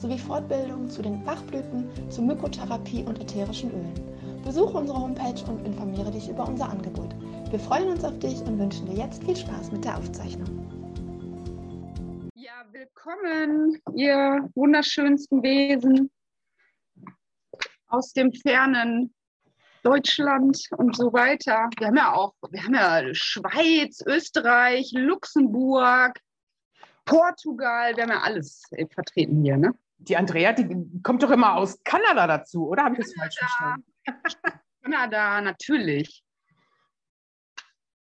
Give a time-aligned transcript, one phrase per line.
[0.00, 4.42] sowie Fortbildungen zu den Bachblüten, zur Mykotherapie und ätherischen Ölen.
[4.42, 7.14] Besuche unsere Homepage und informiere dich über unser Angebot.
[7.50, 10.48] Wir freuen uns auf dich und wünschen dir jetzt viel Spaß mit der Aufzeichnung.
[12.34, 16.10] Ja, willkommen, ihr wunderschönsten Wesen
[17.88, 19.12] aus dem fernen
[19.82, 21.68] Deutschland und so weiter.
[21.78, 26.18] Wir haben ja auch, wir haben ja Schweiz, Österreich, Luxemburg,
[27.04, 28.62] Portugal, wir haben ja alles
[28.94, 29.74] vertreten hier, ne?
[30.02, 32.84] Die Andrea, die kommt doch immer aus Kanada dazu, oder?
[32.84, 33.84] Habe ich das falsch verstanden?
[34.82, 36.24] Kanada, natürlich.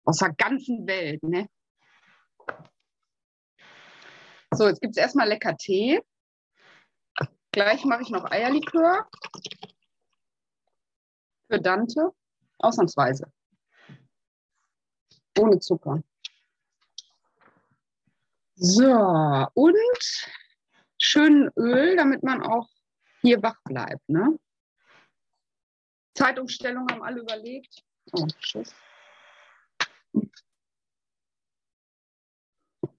[0.06, 1.50] Aus der ganzen Welt, ne?
[4.52, 6.02] So, jetzt gibt es erstmal lecker Tee.
[7.52, 9.08] Gleich mache ich noch Eierlikör.
[11.48, 12.12] Für Dante.
[12.60, 13.32] Ausnahmsweise.
[15.38, 16.02] Ohne Zucker.
[18.56, 19.78] So, und
[21.00, 22.68] schön Öl, damit man auch
[23.22, 24.08] hier wach bleibt.
[24.08, 24.40] Ne?
[26.14, 27.84] Zeitumstellung haben alle überlegt.
[28.14, 28.74] Oh, Schuss.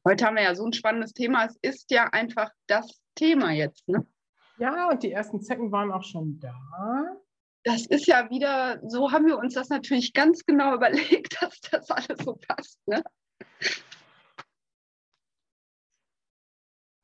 [0.04, 1.44] Heute haben wir ja so ein spannendes Thema.
[1.44, 3.86] Es ist ja einfach das Thema jetzt.
[3.86, 4.06] Ne?
[4.58, 6.54] Ja, und die ersten Zecken waren auch schon da.
[7.64, 11.90] Das ist ja wieder, so haben wir uns das natürlich ganz genau überlegt, dass das
[11.90, 12.78] alles so passt.
[12.86, 13.02] Ne?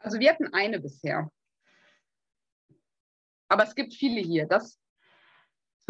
[0.07, 1.29] Also wir hatten eine bisher.
[3.49, 4.47] Aber es gibt viele hier.
[4.47, 4.79] Das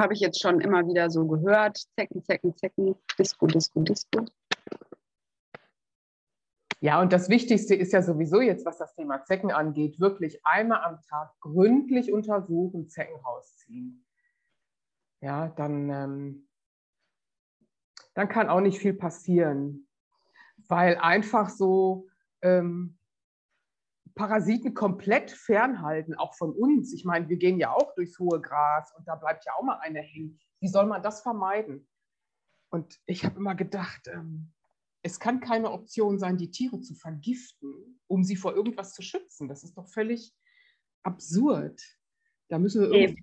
[0.01, 1.77] habe ich jetzt schon immer wieder so gehört.
[1.99, 4.25] Zecken, Zecken, Zecken, Disco, Disco, Disco.
[6.81, 10.83] Ja, und das Wichtigste ist ja sowieso jetzt, was das Thema Zecken angeht, wirklich einmal
[10.83, 14.07] am Tag gründlich untersuchen, Zecken rausziehen.
[15.21, 16.49] Ja, dann, ähm,
[18.15, 19.87] dann kann auch nicht viel passieren,
[20.69, 22.09] weil einfach so
[22.41, 22.97] ähm,
[24.17, 26.93] Parasiten komplett fernhalten, auch von uns.
[26.95, 29.79] Ich meine, wir gehen ja auch durchs hohe Gras und da bleibt ja auch mal
[29.81, 30.41] eine hängen.
[30.61, 31.87] Wie soll man das vermeiden?
[32.71, 34.53] Und ich habe immer gedacht, ähm,
[35.03, 39.49] es kann keine Option sein, die Tiere zu vergiften, um sie vor irgendwas zu schützen.
[39.49, 40.35] Das ist doch völlig
[41.03, 41.81] absurd.
[42.49, 43.23] Da müssen wir irgendwie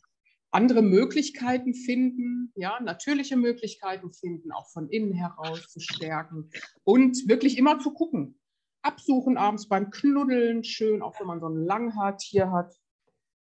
[0.51, 6.51] andere Möglichkeiten finden, ja, natürliche Möglichkeiten finden, auch von innen heraus zu stärken
[6.83, 8.39] und wirklich immer zu gucken,
[8.83, 12.75] absuchen abends beim Knuddeln, schön, auch wenn man so ein Langhaartier hat,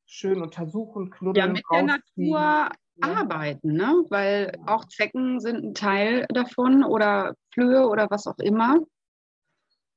[0.06, 1.48] schön untersuchen, knuddeln.
[1.48, 2.72] Ja, mit der Natur ja.
[3.02, 4.04] arbeiten, ne?
[4.10, 8.78] weil auch Zecken sind ein Teil davon oder Flöhe oder was auch immer.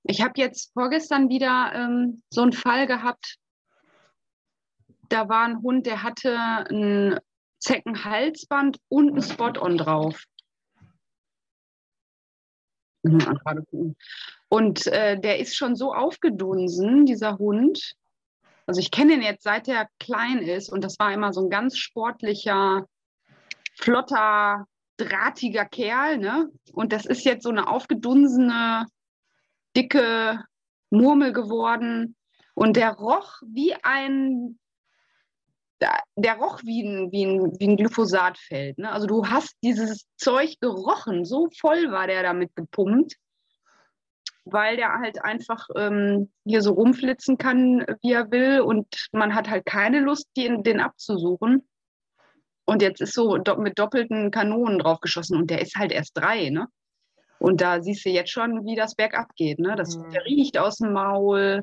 [0.04, 3.38] Ich habe jetzt vorgestern wieder ähm, so einen Fall gehabt,
[5.08, 7.18] da war ein Hund, der hatte ein
[7.58, 10.22] Zeckenhalsband und ein Spot-on drauf.
[14.48, 17.94] Und äh, der ist schon so aufgedunsen, dieser Hund.
[18.66, 21.50] Also ich kenne ihn jetzt seit er klein ist und das war immer so ein
[21.50, 22.86] ganz sportlicher,
[23.74, 24.66] flotter,
[24.96, 26.18] drahtiger Kerl.
[26.18, 26.50] Ne?
[26.72, 28.86] Und das ist jetzt so eine aufgedunsene,
[29.76, 30.42] dicke
[30.90, 32.16] Murmel geworden.
[32.54, 34.58] Und der roch wie ein
[36.16, 38.78] der roch wie ein, wie ein, wie ein Glyphosatfeld.
[38.78, 38.90] Ne?
[38.90, 43.16] Also du hast dieses Zeug gerochen, so voll war der damit gepumpt,
[44.44, 49.48] weil der halt einfach ähm, hier so rumflitzen kann, wie er will und man hat
[49.48, 51.66] halt keine Lust, den, den abzusuchen.
[52.66, 56.50] Und jetzt ist so do mit doppelten Kanonen draufgeschossen und der ist halt erst drei,
[56.50, 56.68] ne?
[57.38, 59.76] Und da siehst du jetzt schon, wie das bergab geht, ne?
[59.76, 60.10] Das, mhm.
[60.10, 61.62] Der riecht aus dem Maul,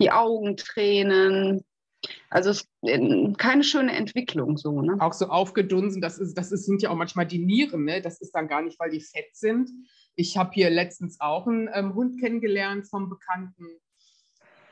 [0.00, 1.64] die Augen tränen,
[2.30, 2.68] also es
[3.38, 4.82] keine schöne Entwicklung so.
[4.82, 4.96] Ne?
[5.00, 7.84] Auch so aufgedunsen, das, ist, das ist, sind ja auch manchmal die Nieren.
[7.84, 8.02] Ne?
[8.02, 9.70] Das ist dann gar nicht, weil die fett sind.
[10.14, 13.66] Ich habe hier letztens auch einen ähm, Hund kennengelernt vom Bekannten.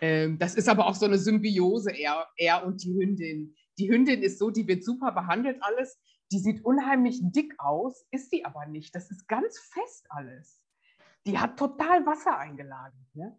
[0.00, 3.54] Ähm, das ist aber auch so eine Symbiose, er, er und die Hündin.
[3.78, 5.98] Die Hündin ist so, die wird super behandelt alles.
[6.32, 8.94] Die sieht unheimlich dick aus, ist sie aber nicht.
[8.94, 10.62] Das ist ganz fest alles.
[11.26, 13.14] Die hat total Wasser eingelagert.
[13.14, 13.36] Ne?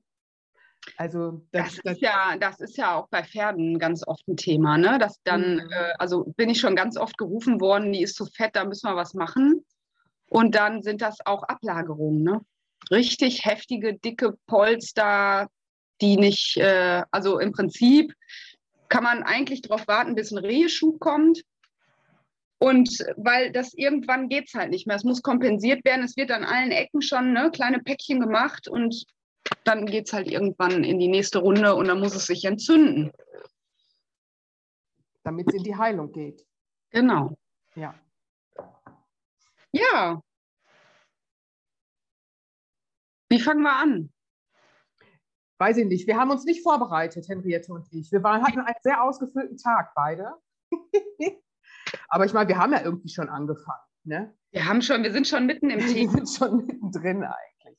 [0.97, 4.77] Also das, das, ist ja, das ist ja auch bei Pferden ganz oft ein Thema,
[4.77, 4.97] ne?
[4.99, 5.71] Dass dann, mhm.
[5.71, 8.89] äh, also bin ich schon ganz oft gerufen worden, die ist zu fett, da müssen
[8.89, 9.63] wir was machen.
[10.27, 12.41] Und dann sind das auch Ablagerungen, ne?
[12.89, 15.49] Richtig heftige, dicke Polster,
[16.01, 18.13] die nicht, äh, also im Prinzip
[18.89, 21.43] kann man eigentlich darauf warten, bis ein Reheschub kommt.
[22.59, 24.95] Und weil das irgendwann geht es halt nicht mehr.
[24.95, 26.03] Es muss kompensiert werden.
[26.05, 29.05] Es wird an allen Ecken schon ne, kleine Päckchen gemacht und
[29.63, 33.11] dann geht es halt irgendwann in die nächste Runde und dann muss es sich entzünden.
[35.23, 36.45] Damit es in die Heilung geht.
[36.89, 37.37] Genau.
[37.75, 37.93] Ja.
[39.71, 40.21] Ja.
[43.29, 44.11] Wie fangen wir an?
[45.59, 46.07] Weiß ich nicht.
[46.07, 48.11] Wir haben uns nicht vorbereitet, Henriette und ich.
[48.11, 50.33] Wir waren, hatten einen sehr ausgefüllten Tag, beide.
[52.09, 53.85] Aber ich meine, wir haben ja irgendwie schon angefangen.
[54.03, 54.35] Ne?
[54.51, 55.93] Wir haben schon, wir sind schon mitten im Thema.
[55.95, 57.77] Wir sind schon mittendrin eigentlich.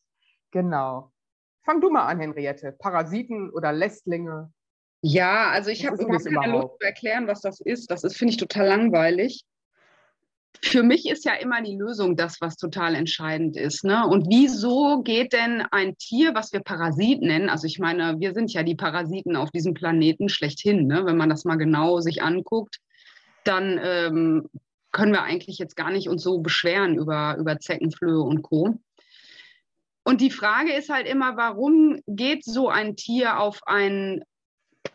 [0.52, 1.12] Genau.
[1.62, 2.72] Fang du mal an, Henriette.
[2.72, 4.52] Parasiten oder Lästlinge?
[5.00, 7.90] Ja, also ich habe überhaupt keine Lust zu erklären, was das ist.
[7.90, 9.44] Das ist, finde ich, total langweilig.
[10.64, 13.84] Für mich ist ja immer die Lösung das, was total entscheidend ist.
[13.84, 14.06] Ne?
[14.06, 18.52] Und wieso geht denn ein Tier, was wir Parasit nennen, also ich meine, wir sind
[18.52, 21.04] ja die Parasiten auf diesem Planeten schlechthin, ne?
[21.04, 22.78] wenn man das mal genau sich anguckt,
[23.44, 24.48] dann ähm,
[24.92, 28.78] können wir eigentlich jetzt gar nicht uns so beschweren über, über Zeckenflöhe und Co.
[30.04, 34.22] Und die Frage ist halt immer, warum geht so ein Tier auf ein,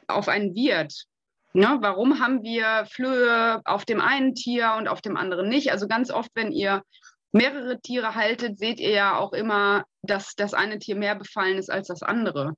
[0.07, 1.05] auf ein Wirt?
[1.53, 1.77] Ne?
[1.79, 5.71] Warum haben wir Flöhe auf dem einen Tier und auf dem anderen nicht?
[5.71, 6.83] Also ganz oft, wenn ihr
[7.31, 11.71] mehrere Tiere haltet, seht ihr ja auch immer, dass das eine Tier mehr befallen ist
[11.71, 12.53] als das andere.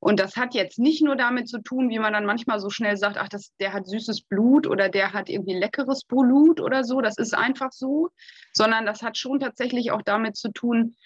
[0.00, 2.96] Und das hat jetzt nicht nur damit zu tun, wie man dann manchmal so schnell
[2.96, 7.00] sagt, ach, das, der hat süßes Blut oder der hat irgendwie leckeres Blut oder so.
[7.00, 8.10] Das ist einfach so,
[8.52, 10.96] sondern das hat schon tatsächlich auch damit zu tun,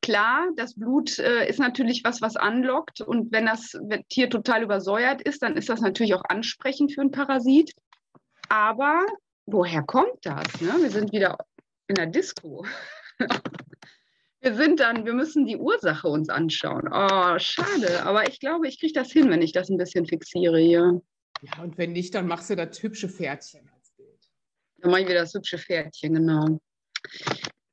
[0.00, 3.00] Klar, das Blut äh, ist natürlich was, was anlockt.
[3.00, 3.76] Und wenn das
[4.08, 7.72] Tier total übersäuert ist, dann ist das natürlich auch ansprechend für einen Parasit.
[8.48, 9.04] Aber
[9.46, 10.60] woher kommt das?
[10.60, 10.74] Ne?
[10.80, 11.36] Wir sind wieder
[11.88, 12.64] in der Disco.
[14.40, 16.88] wir sind dann, wir müssen die Ursache uns anschauen.
[16.92, 18.02] Oh, schade.
[18.04, 21.00] Aber ich glaube, ich kriege das hin, wenn ich das ein bisschen fixiere hier.
[21.42, 24.28] Ja, und wenn nicht, dann machst du das hübsche Pferdchen als Bild.
[24.78, 26.60] Dann mache ich wieder das hübsche Pferdchen, genau.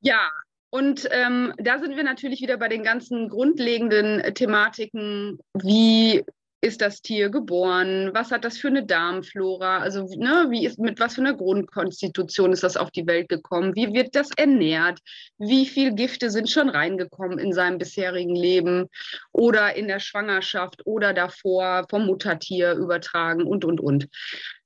[0.01, 0.29] Ja,
[0.75, 6.21] und ähm, da sind wir natürlich wieder bei den ganzen grundlegenden äh, Thematiken, wie
[6.59, 8.09] ist das Tier geboren?
[8.13, 9.77] Was hat das für eine Darmflora?
[9.77, 13.73] Also ne, wie ist, mit was für einer Grundkonstitution ist das auf die Welt gekommen?
[13.73, 14.99] Wie wird das ernährt?
[15.37, 18.89] Wie viele Gifte sind schon reingekommen in seinem bisherigen Leben
[19.31, 24.09] oder in der Schwangerschaft oder davor vom Muttertier übertragen und, und, und.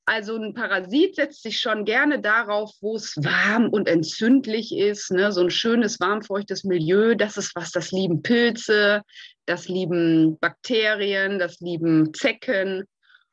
[0.10, 5.12] Also ein Parasit setzt sich schon gerne darauf, wo es warm und entzündlich ist.
[5.12, 5.32] Ne?
[5.32, 9.04] So ein schönes, warmfeuchtes Milieu, das ist was, das lieben Pilze,
[9.46, 12.86] das lieben Bakterien, das lieben Zecken.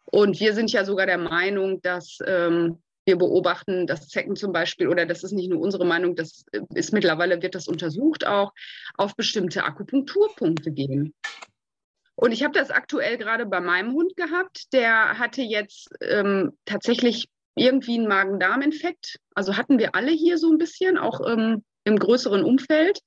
[0.04, 4.88] Und wir sind ja sogar der Meinung, dass ähm, wir beobachten, dass Zecken zum Beispiel,
[4.88, 6.44] oder das ist nicht nur unsere Meinung, das
[6.74, 8.52] ist mittlerweile, wird das untersucht auch,
[8.98, 11.14] auf bestimmte Akupunkturpunkte gehen.
[12.16, 14.72] Und ich habe das aktuell gerade bei meinem Hund gehabt.
[14.72, 19.18] Der hatte jetzt ähm, tatsächlich irgendwie einen Magen-Darm-Infekt.
[19.34, 23.00] Also hatten wir alle hier so ein bisschen, auch ähm, im größeren Umfeld.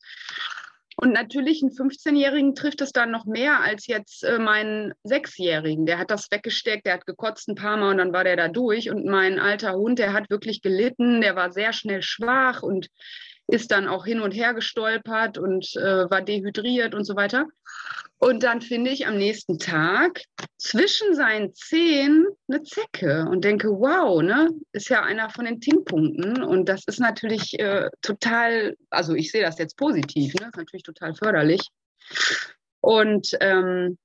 [1.01, 5.85] Und natürlich einen 15-Jährigen trifft es dann noch mehr als jetzt äh, meinen Sechsjährigen.
[5.85, 8.49] Der hat das weggesteckt, der hat gekotzt ein paar Mal und dann war der da
[8.49, 8.89] durch.
[8.89, 12.89] Und mein alter Hund, der hat wirklich gelitten, der war sehr schnell schwach und
[13.51, 17.47] ist dann auch hin und her gestolpert und äh, war dehydriert und so weiter.
[18.21, 20.21] Und dann finde ich am nächsten Tag
[20.57, 26.43] zwischen seinen Zehen eine Zecke und denke, wow, ne, ist ja einer von den Tinkpunkten.
[26.43, 30.83] Und das ist natürlich äh, total, also ich sehe das jetzt positiv, ne, ist natürlich
[30.83, 31.61] total förderlich.
[32.81, 33.97] Und ähm,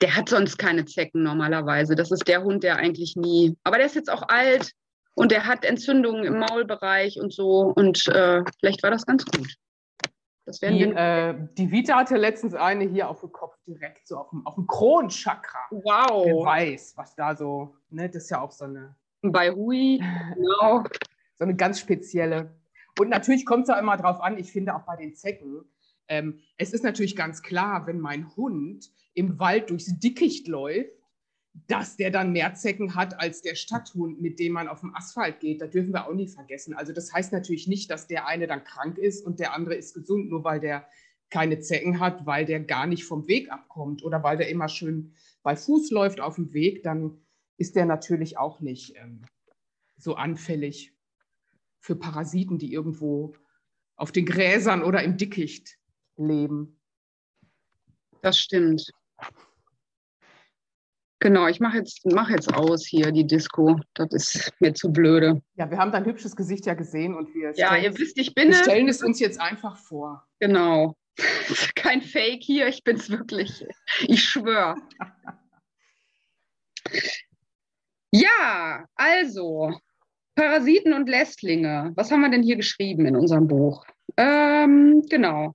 [0.00, 1.96] der hat sonst keine Zecken normalerweise.
[1.96, 4.72] Das ist der Hund, der eigentlich nie, aber der ist jetzt auch alt
[5.16, 7.72] und der hat Entzündungen im Maulbereich und so.
[7.74, 9.56] Und äh, vielleicht war das ganz gut.
[10.44, 14.30] Das die, äh, die Vita hatte letztens eine hier auf dem Kopf direkt, so auf
[14.30, 15.58] dem, auf dem Kronchakra.
[15.70, 16.26] Wow.
[16.26, 18.94] Wer weiß, was da so, ne, das ist ja auch so eine.
[19.22, 19.98] Bei Hui,
[20.34, 20.84] genau.
[21.38, 22.54] so eine ganz spezielle.
[23.00, 25.64] Und natürlich kommt es ja immer drauf an, ich finde auch bei den Zecken,
[26.08, 30.92] ähm, es ist natürlich ganz klar, wenn mein Hund im Wald durchs Dickicht läuft,
[31.68, 35.40] dass der dann mehr Zecken hat als der Stadthund, mit dem man auf dem Asphalt
[35.40, 35.60] geht.
[35.60, 36.74] Das dürfen wir auch nie vergessen.
[36.74, 39.94] Also das heißt natürlich nicht, dass der eine dann krank ist und der andere ist
[39.94, 40.86] gesund, nur weil der
[41.30, 45.12] keine Zecken hat, weil der gar nicht vom Weg abkommt oder weil der immer schön
[45.42, 47.20] bei Fuß läuft auf dem Weg, dann
[47.56, 49.22] ist der natürlich auch nicht ähm,
[49.96, 50.92] so anfällig
[51.80, 53.34] für Parasiten, die irgendwo
[53.96, 55.78] auf den Gräsern oder im Dickicht
[56.16, 56.78] leben.
[58.22, 58.90] Das stimmt.
[61.18, 63.80] Genau, ich mache jetzt, mach jetzt aus hier die Disco.
[63.94, 65.40] Das ist mir zu blöde.
[65.54, 68.34] Ja, wir haben dein hübsches Gesicht ja gesehen und wir, ja, stellen, ihr wisst, ich
[68.34, 70.26] bin wir stellen es uns jetzt einfach vor.
[70.40, 70.94] Genau.
[71.74, 73.66] Kein Fake hier, ich bin es wirklich.
[74.06, 74.76] Ich schwöre.
[78.12, 79.74] Ja, also
[80.36, 81.92] Parasiten und Lästlinge.
[81.96, 83.84] Was haben wir denn hier geschrieben in unserem Buch?
[84.16, 85.54] Ähm, genau.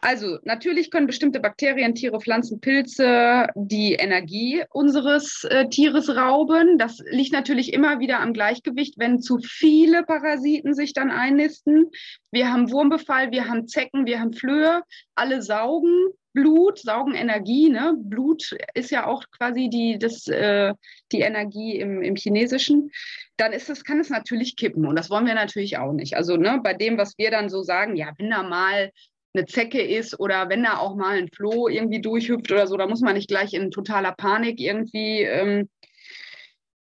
[0.00, 6.78] Also natürlich können bestimmte Bakterien, Tiere, Pflanzen, Pilze die Energie unseres äh, Tieres rauben.
[6.78, 11.90] Das liegt natürlich immer wieder am Gleichgewicht, wenn zu viele Parasiten sich dann einnisten.
[12.30, 14.82] Wir haben Wurmbefall, wir haben Zecken, wir haben Flöhe,
[15.16, 17.68] alle saugen Blut, saugen Energie.
[17.68, 17.94] Ne?
[17.98, 20.74] Blut ist ja auch quasi die, das, äh,
[21.10, 22.92] die Energie im, im Chinesischen.
[23.36, 26.16] Dann ist es, kann es natürlich kippen und das wollen wir natürlich auch nicht.
[26.16, 28.92] Also ne, bei dem, was wir dann so sagen, ja, wenn da mal
[29.34, 32.86] eine Zecke ist oder wenn da auch mal ein Floh irgendwie durchhüpft oder so, da
[32.86, 35.68] muss man nicht gleich in totaler Panik irgendwie ähm,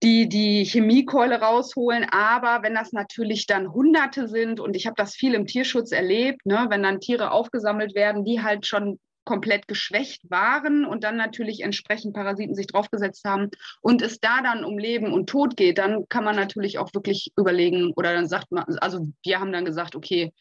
[0.03, 2.05] die, die Chemiekeule rausholen.
[2.11, 6.45] Aber wenn das natürlich dann Hunderte sind, und ich habe das viel im Tierschutz erlebt,
[6.45, 11.61] ne, wenn dann Tiere aufgesammelt werden, die halt schon komplett geschwächt waren und dann natürlich
[11.61, 13.49] entsprechend Parasiten sich draufgesetzt haben
[13.79, 17.31] und es da dann um Leben und Tod geht, dann kann man natürlich auch wirklich
[17.37, 20.33] überlegen oder dann sagt man, also wir haben dann gesagt, okay,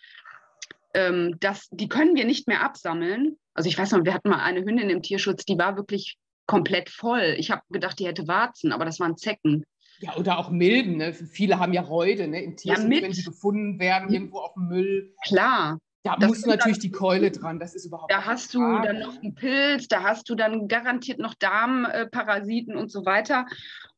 [0.94, 3.36] ähm, das, die können wir nicht mehr absammeln.
[3.54, 6.90] Also ich weiß noch, wir hatten mal eine Hündin im Tierschutz, die war wirklich komplett
[6.90, 7.34] voll.
[7.38, 9.64] Ich habe gedacht, die hätte Warzen, aber das waren Zecken.
[10.00, 10.96] Ja, oder auch Milben.
[10.96, 11.14] Ne?
[11.14, 12.42] Viele haben ja Räude ne?
[12.42, 15.14] im Tierschutz, ja, wenn sie gefunden werden, irgendwo auf dem Müll.
[15.24, 15.78] Klar.
[16.04, 18.98] Da das muss natürlich dann, die Keule dran, das ist überhaupt Da hast du dann
[18.98, 23.46] noch einen Pilz, da hast du dann garantiert noch Darmparasiten und so weiter.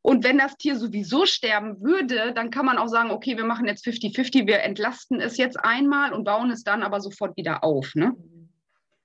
[0.07, 3.67] Und wenn das Tier sowieso sterben würde, dann kann man auch sagen, okay, wir machen
[3.67, 7.95] jetzt 50-50, wir entlasten es jetzt einmal und bauen es dann aber sofort wieder auf.
[7.95, 8.15] Ne?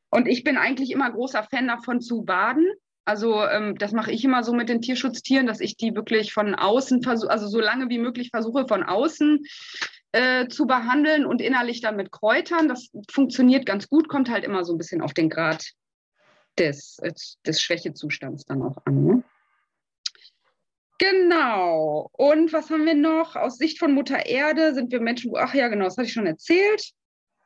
[0.10, 2.68] Und ich bin eigentlich immer großer Fan davon zu baden.
[3.06, 6.54] Also ähm, das mache ich immer so mit den Tierschutztieren, dass ich die wirklich von
[6.54, 9.46] außen versuche, also so lange wie möglich versuche von außen
[10.12, 12.68] äh, zu behandeln und innerlich dann mit Kräutern.
[12.68, 15.66] Das funktioniert ganz gut, kommt halt immer so ein bisschen auf den Grad
[16.58, 17.14] des, äh,
[17.46, 19.06] des Schwächezustands dann auch an.
[19.06, 19.24] Ne?
[21.00, 22.10] Genau.
[22.12, 23.36] Und was haben wir noch?
[23.36, 26.28] Aus Sicht von Mutter Erde sind wir Menschen, ach ja, genau, das hatte ich schon
[26.28, 26.92] erzählt.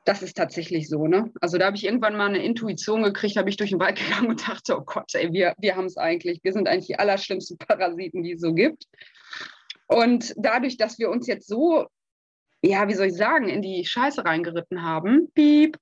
[0.06, 1.32] Das ist tatsächlich so, ne?
[1.40, 4.28] Also da habe ich irgendwann mal eine Intuition gekriegt, habe ich durch den Wald gegangen
[4.28, 6.44] und dachte, oh Gott, ey, wir, wir haben es eigentlich.
[6.44, 8.86] Wir sind eigentlich die allerschlimmsten Parasiten, die es so gibt.
[9.88, 11.86] Und dadurch, dass wir uns jetzt so,
[12.64, 15.78] ja, wie soll ich sagen, in die Scheiße reingeritten haben, piep,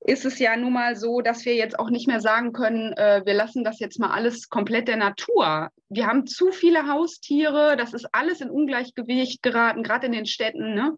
[0.00, 3.22] ist es ja nun mal so, dass wir jetzt auch nicht mehr sagen können, äh,
[3.24, 5.70] wir lassen das jetzt mal alles komplett der Natur.
[5.88, 10.74] Wir haben zu viele Haustiere, das ist alles in Ungleichgewicht geraten, gerade in den Städten.
[10.74, 10.96] Ne?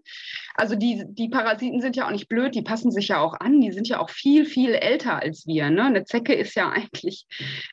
[0.54, 3.60] Also die, die Parasiten sind ja auch nicht blöd, die passen sich ja auch an,
[3.60, 5.70] die sind ja auch viel, viel älter als wir.
[5.70, 5.84] Ne?
[5.84, 7.26] Eine Zecke ist ja eigentlich,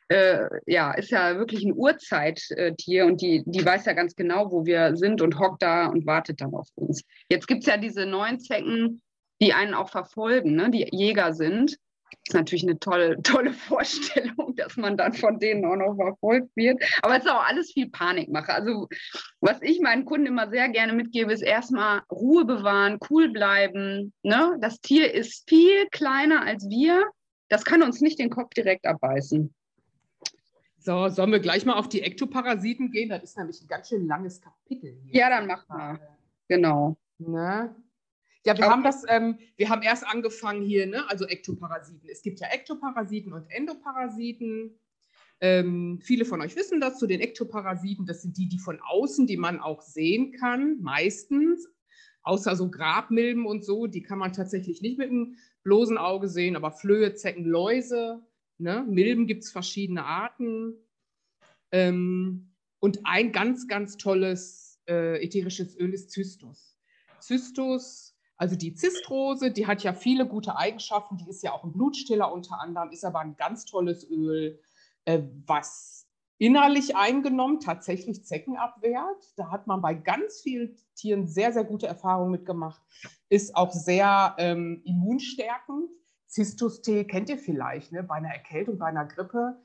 [0.08, 4.66] äh, ja, ist ja wirklich ein Urzeittier und die, die weiß ja ganz genau, wo
[4.66, 7.04] wir sind und hockt da und wartet dann auf uns.
[7.30, 9.02] Jetzt gibt es ja diese neuen Zecken,
[9.41, 10.72] die einen auch verfolgen, ne?
[10.72, 11.77] die Jäger sind.
[12.10, 16.56] Das ist natürlich eine tolle, tolle Vorstellung, dass man dann von denen auch noch verfolgt
[16.56, 16.82] wird.
[17.01, 18.53] Aber es ist auch alles viel Panikmache.
[18.53, 18.88] Also,
[19.41, 24.13] was ich meinen Kunden immer sehr gerne mitgebe, ist erstmal Ruhe bewahren, cool bleiben.
[24.24, 24.58] Ne?
[24.62, 27.06] Das Tier ist viel kleiner als wir.
[27.50, 29.53] Das kann uns nicht den Kopf direkt abbeißen.
[30.79, 33.10] So, sollen wir gleich mal auf die Ektoparasiten gehen?
[33.10, 34.98] Das ist nämlich ein ganz schön langes Kapitel.
[35.03, 35.20] Hier.
[35.20, 36.00] Ja, dann mach mal.
[36.48, 36.96] Genau.
[37.17, 37.75] Na,
[38.48, 41.04] ja, wir haben das, ähm, wir haben erst angefangen hier, ne?
[41.10, 42.08] also Ektoparasiten.
[42.10, 44.80] Es gibt ja Ektoparasiten und Endoparasiten.
[45.42, 48.06] Ähm, viele von euch wissen das zu den Ektoparasiten.
[48.06, 51.68] Das sind die, die von außen, die man auch sehen kann, meistens.
[52.24, 56.56] Außer so Grabmilben und so, die kann man tatsächlich nicht mit dem bloßen Auge sehen,
[56.56, 58.25] aber Flöhe, Zecken, Läuse.
[58.60, 58.86] Ne?
[58.88, 60.74] Milben gibt es verschiedene Arten.
[61.74, 66.77] Ähm, und ein ganz, ganz tolles äh, ätherisches Öl ist Zystus.
[67.20, 68.07] Zystus
[68.38, 72.32] also die Zistrose, die hat ja viele gute Eigenschaften, die ist ja auch ein Blutstiller
[72.32, 74.60] unter anderem, ist aber ein ganz tolles Öl,
[75.06, 79.34] äh, was innerlich eingenommen tatsächlich Zecken abwehrt.
[79.38, 82.82] Da hat man bei ganz vielen Tieren sehr, sehr gute Erfahrungen mitgemacht.
[83.29, 85.89] Ist auch sehr ähm, immunstärkend.
[86.27, 88.03] Zistustee kennt ihr vielleicht, ne?
[88.03, 89.58] bei einer Erkältung, bei einer Grippe.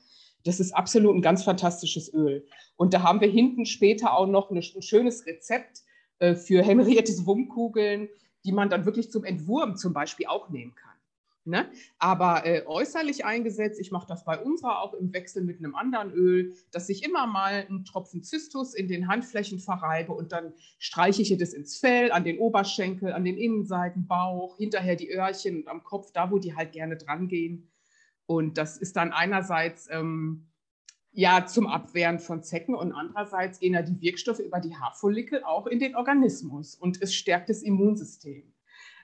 [0.45, 2.47] Das ist absolut ein ganz fantastisches Öl.
[2.75, 5.83] Und da haben wir hinten später auch noch ein schönes Rezept
[6.19, 8.09] äh, für henriertes Wummkugeln
[8.45, 10.93] die man dann wirklich zum Entwurm zum Beispiel auch nehmen kann.
[11.45, 11.69] Ne?
[11.99, 16.11] Aber äh, äußerlich eingesetzt, ich mache das bei unserer auch im Wechsel mit einem anderen
[16.13, 21.21] Öl, dass ich immer mal einen Tropfen Zystus in den Handflächen verreibe und dann streiche
[21.21, 25.67] ich das ins Fell, an den Oberschenkel, an den Innenseiten, Bauch, hinterher die Öhrchen und
[25.67, 27.69] am Kopf, da wo die halt gerne dran gehen.
[28.25, 30.47] Und das ist dann einerseits ähm,
[31.13, 35.67] ja zum Abwehren von Zecken und andererseits gehen ja die Wirkstoffe über die Haarfollikel auch
[35.67, 38.53] in den Organismus und es stärkt das Immunsystem.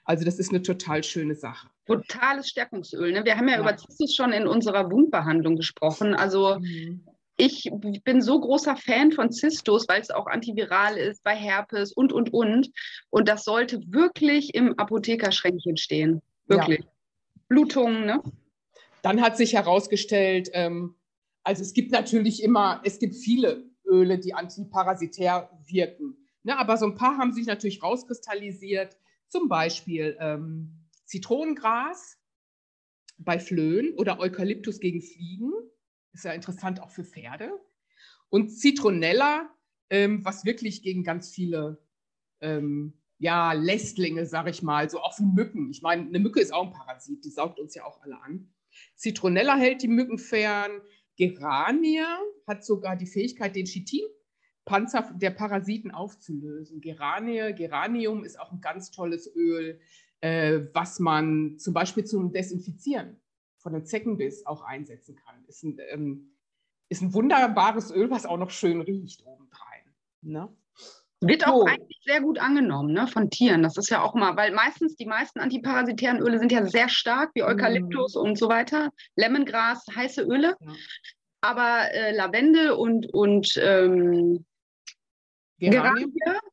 [0.04, 1.68] Also das ist eine total schöne Sache.
[1.86, 3.12] Totales Stärkungsöl.
[3.12, 3.26] Ne?
[3.26, 3.62] Wir haben ja, ja.
[3.62, 6.16] über Zystus schon in unserer Wundbehandlung gesprochen.
[6.16, 7.06] Also mhm.
[7.38, 7.70] ich
[8.04, 12.34] bin so großer Fan von Zistus, weil es auch antiviral ist, bei Herpes und, und,
[12.34, 12.72] und.
[13.12, 16.24] Und das sollte wirklich im Apothekerschränkchen stehen.
[16.48, 16.80] Wirklich.
[16.80, 16.86] Ja.
[17.48, 18.24] Blutungen, ne?
[19.04, 20.96] Dann hat sich herausgestellt, ähm,
[21.50, 26.16] also es gibt natürlich immer, es gibt viele Öle, die antiparasitär wirken.
[26.44, 26.56] Ne?
[26.56, 28.96] Aber so ein paar haben sich natürlich rauskristallisiert.
[29.30, 32.20] Zum Beispiel ähm, Zitronengras
[33.18, 35.52] bei Flöhen oder Eukalyptus gegen Fliegen.
[36.14, 37.50] Ist ja interessant auch für Pferde.
[38.30, 39.50] Und Zitronella,
[39.90, 41.84] ähm, was wirklich gegen ganz viele
[42.42, 45.72] ähm, ja, Lästlinge, sag ich mal, so auch wie Mücken.
[45.72, 48.54] Ich meine, eine Mücke ist auch ein Parasit, die saugt uns ja auch alle an.
[48.96, 50.72] Zitronella hält die Mücken fern.
[51.20, 56.80] Gerania hat sogar die Fähigkeit, den Chitinpanzer der Parasiten aufzulösen.
[56.80, 59.82] Geranie, Geranium ist auch ein ganz tolles Öl,
[60.22, 63.20] äh, was man zum Beispiel zum Desinfizieren
[63.58, 65.44] von einem Zeckenbiss auch einsetzen kann.
[65.48, 66.38] Ist ein, ähm,
[66.88, 69.94] ist ein wunderbares Öl, was auch noch schön riecht obendrein.
[70.22, 70.48] Ne?
[71.22, 73.62] Wird auch eigentlich sehr gut angenommen ne, von Tieren.
[73.62, 77.32] Das ist ja auch mal, weil meistens die meisten antiparasitären Öle sind ja sehr stark,
[77.34, 78.20] wie Eukalyptus mm.
[78.20, 78.92] und so weiter.
[79.18, 80.56] Lemongras, heiße Öle.
[80.60, 80.74] Ja.
[81.42, 84.46] Aber äh, Lavendel und, und ähm,
[85.60, 86.08] Geranie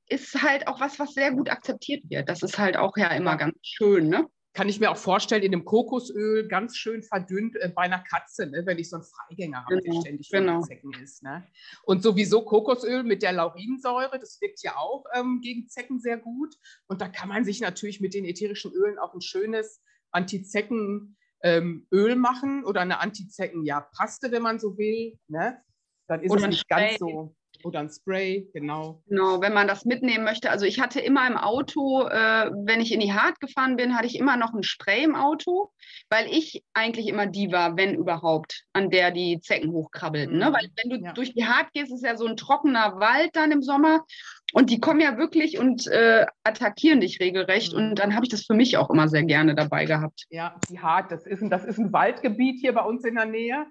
[0.08, 2.28] ist halt auch was, was sehr gut akzeptiert wird.
[2.28, 4.26] Das ist halt auch ja immer ganz schön, ne?
[4.57, 8.47] Kann ich mir auch vorstellen, in dem Kokosöl ganz schön verdünnt äh, bei einer Katze,
[8.47, 10.63] ne, wenn ich so einen Freigänger habe, genau, der ständig von genau.
[10.63, 11.23] Zecken ist.
[11.23, 11.47] Ne?
[11.85, 16.55] Und sowieso Kokosöl mit der Laurinsäure, das wirkt ja auch ähm, gegen Zecken sehr gut.
[16.87, 21.87] Und da kann man sich natürlich mit den ätherischen Ölen auch ein schönes Antizecken ähm,
[21.93, 25.19] Öl machen oder eine Antizecken-Paste, wenn man so will.
[25.29, 25.63] Ne?
[26.09, 27.37] Dann ist oder es nicht ganz so.
[27.65, 29.03] Oder ein Spray, genau.
[29.09, 30.51] Genau, wenn man das mitnehmen möchte.
[30.51, 34.07] Also ich hatte immer im Auto, äh, wenn ich in die Hart gefahren bin, hatte
[34.07, 35.71] ich immer noch ein Spray im Auto,
[36.11, 40.39] weil ich eigentlich immer die war, wenn überhaupt, an der die Zecken hochkrabbelten.
[40.39, 40.47] Ne?
[40.47, 40.53] Mhm.
[40.53, 40.59] Ne?
[40.59, 41.13] Weil wenn du ja.
[41.13, 44.05] durch die Hart gehst, ist ja so ein trockener Wald dann im Sommer
[44.53, 47.73] und die kommen ja wirklich und äh, attackieren dich regelrecht.
[47.73, 47.79] Mhm.
[47.79, 50.27] Und dann habe ich das für mich auch immer sehr gerne dabei gehabt.
[50.31, 53.27] Ja, die Hart, das ist, ein, das ist ein Waldgebiet hier bei uns in der
[53.27, 53.66] Nähe.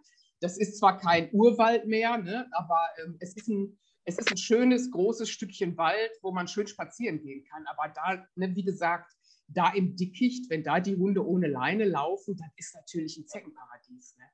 [0.46, 4.38] Das ist zwar kein Urwald mehr, ne, aber ähm, es, ist ein, es ist ein
[4.38, 7.66] schönes, großes Stückchen Wald, wo man schön spazieren gehen kann.
[7.66, 9.12] Aber da, ne, wie gesagt,
[9.48, 14.18] da im Dickicht, wenn da die Hunde ohne Leine laufen, dann ist natürlich ein Zeckenparadies.
[14.20, 14.26] Ne?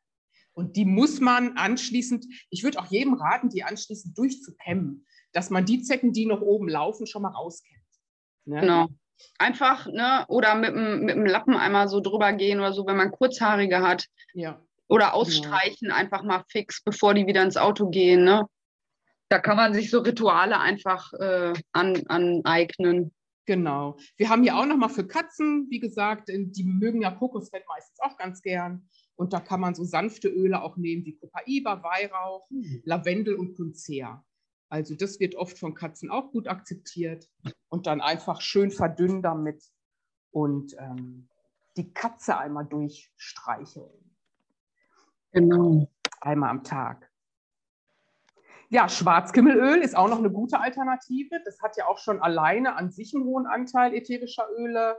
[0.52, 5.63] Und die muss man anschließend, ich würde auch jedem raten, die anschließend durchzukämmen, dass man
[5.63, 7.86] die Zecken, die noch oben laufen, schon mal rauskennt.
[8.43, 8.60] Ne?
[8.60, 8.88] Genau.
[9.38, 12.97] Einfach, ne, oder mit dem, mit dem Lappen einmal so drüber gehen oder so, wenn
[12.97, 14.08] man Kurzhaarige hat.
[14.34, 14.62] Ja.
[14.91, 15.17] Oder genau.
[15.19, 15.95] ausstreichen ja.
[15.95, 18.25] einfach mal fix, bevor die wieder ins Auto gehen.
[18.25, 18.45] Ne?
[19.30, 23.13] Da kann man sich so Rituale einfach äh, an, aneignen.
[23.45, 23.97] Genau.
[24.17, 27.99] Wir haben hier auch noch mal für Katzen, wie gesagt, die mögen ja Kokosfett meistens
[28.01, 28.89] auch ganz gern.
[29.15, 32.82] Und da kann man so sanfte Öle auch nehmen, wie Copaiba, Weihrauch, mhm.
[32.84, 34.25] Lavendel und Kunzea.
[34.67, 37.30] Also das wird oft von Katzen auch gut akzeptiert.
[37.69, 39.63] Und dann einfach schön verdünnen damit
[40.32, 41.30] und ähm,
[41.77, 44.11] die Katze einmal durchstreicheln.
[45.32, 45.89] Genau.
[46.20, 47.10] Einmal am Tag.
[48.70, 51.41] Ja, Schwarzkümmelöl ist auch noch eine gute Alternative.
[51.44, 54.96] Das hat ja auch schon alleine an sich einen hohen Anteil ätherischer Öle.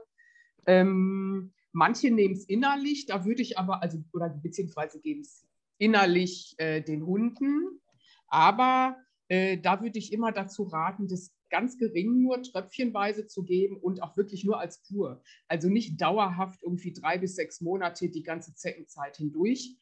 [0.66, 5.47] Ähm, manche nehmen es innerlich, da würde ich aber, also, oder beziehungsweise geben es
[5.79, 7.81] innerlich äh, den Hunden.
[8.29, 8.97] Aber
[9.29, 14.03] äh, da würde ich immer dazu raten, das ganz gering nur tröpfchenweise zu geben und
[14.03, 15.23] auch wirklich nur als Kur.
[15.49, 19.77] Also nicht dauerhaft irgendwie drei bis sechs Monate die ganze Zeckenzeit hindurch,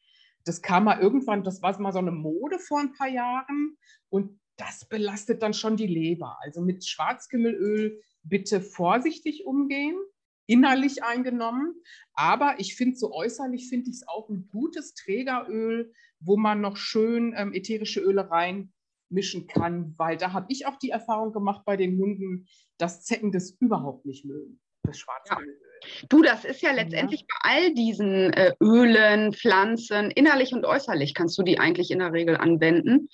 [0.45, 3.77] das kam mal irgendwann, das war mal so eine Mode vor ein paar Jahren
[4.09, 6.37] und das belastet dann schon die Leber.
[6.41, 9.97] Also mit Schwarzkümmelöl bitte vorsichtig umgehen,
[10.45, 11.75] innerlich eingenommen.
[12.13, 16.77] Aber ich finde so äußerlich finde ich es auch ein gutes Trägeröl, wo man noch
[16.77, 21.77] schön ähm, ätherische Öle reinmischen kann, weil da habe ich auch die Erfahrung gemacht bei
[21.77, 25.57] den Hunden, dass Zecken das überhaupt nicht mögen, das Schwarzkümmelöl.
[25.61, 26.07] Ja.
[26.09, 31.37] Du, das ist ja letztendlich bei all diesen äh, Ölen, Pflanzen, innerlich und äußerlich kannst
[31.37, 33.09] du die eigentlich in der Regel anwenden.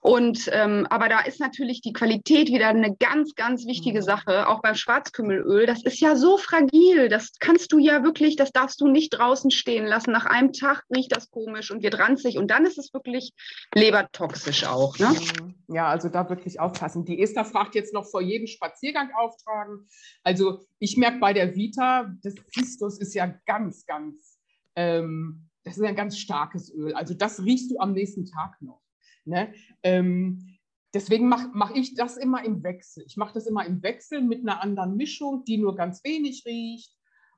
[0.00, 4.04] Und ähm, aber da ist natürlich die Qualität wieder eine ganz, ganz wichtige mhm.
[4.04, 5.66] Sache, auch beim Schwarzkümmelöl.
[5.66, 7.08] Das ist ja so fragil.
[7.08, 10.12] Das kannst du ja wirklich, das darfst du nicht draußen stehen lassen.
[10.12, 13.32] Nach einem Tag riecht das komisch und wird ranzig und dann ist es wirklich
[13.74, 14.96] lebertoxisch auch.
[14.98, 15.08] Ne?
[15.08, 15.54] Mhm.
[15.66, 17.04] Ja, also da wirklich aufpassen.
[17.04, 19.88] Die Esther fragt jetzt noch vor jedem Spaziergang auftragen.
[20.22, 24.38] Also ich merke bei der Vita, das Pistus ist ja ganz, ganz,
[24.76, 26.94] ähm, das ist ein ganz starkes Öl.
[26.94, 28.80] Also das riechst du am nächsten Tag noch.
[29.24, 29.52] Ne?
[29.82, 30.58] Ähm,
[30.94, 33.04] deswegen mache mach ich das immer im Wechsel.
[33.06, 36.94] Ich mache das immer im Wechsel mit einer anderen Mischung, die nur ganz wenig riecht.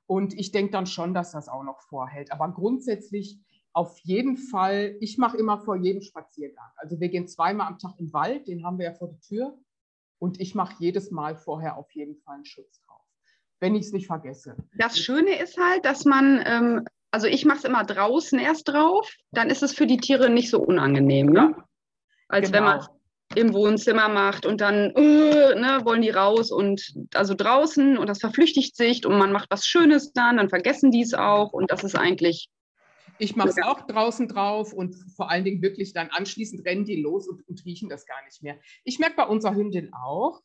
[0.07, 2.33] Und ich denke dann schon, dass das auch noch vorhält.
[2.33, 3.39] Aber grundsätzlich
[3.73, 6.71] auf jeden Fall, ich mache immer vor jedem Spaziergang.
[6.77, 9.59] Also wir gehen zweimal am Tag im Wald, den haben wir ja vor der Tür.
[10.19, 13.01] Und ich mache jedes Mal vorher auf jeden Fall einen Schutz drauf,
[13.61, 14.57] wenn ich es nicht vergesse.
[14.77, 19.11] Das Schöne ist halt, dass man, ähm, also ich mache es immer draußen erst drauf,
[19.31, 21.55] dann ist es für die Tiere nicht so unangenehm, ne?
[21.55, 21.65] Ja,
[22.31, 22.59] als genau.
[22.59, 22.87] wenn man
[23.37, 28.19] im Wohnzimmer macht und dann äh, ne, wollen die raus und also draußen und das
[28.19, 31.85] verflüchtigt sich und man macht was Schönes dann, dann vergessen die es auch und das
[31.85, 32.51] ist eigentlich
[33.19, 37.01] Ich mache es auch draußen drauf und vor allen Dingen wirklich dann anschließend rennen die
[37.01, 38.59] los und, und riechen das gar nicht mehr.
[38.83, 40.41] Ich merke bei unserer Hündin auch,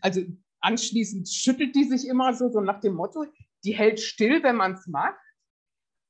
[0.00, 0.22] also
[0.60, 3.26] anschließend schüttelt die sich immer so, so nach dem Motto,
[3.64, 5.18] die hält still, wenn man es macht.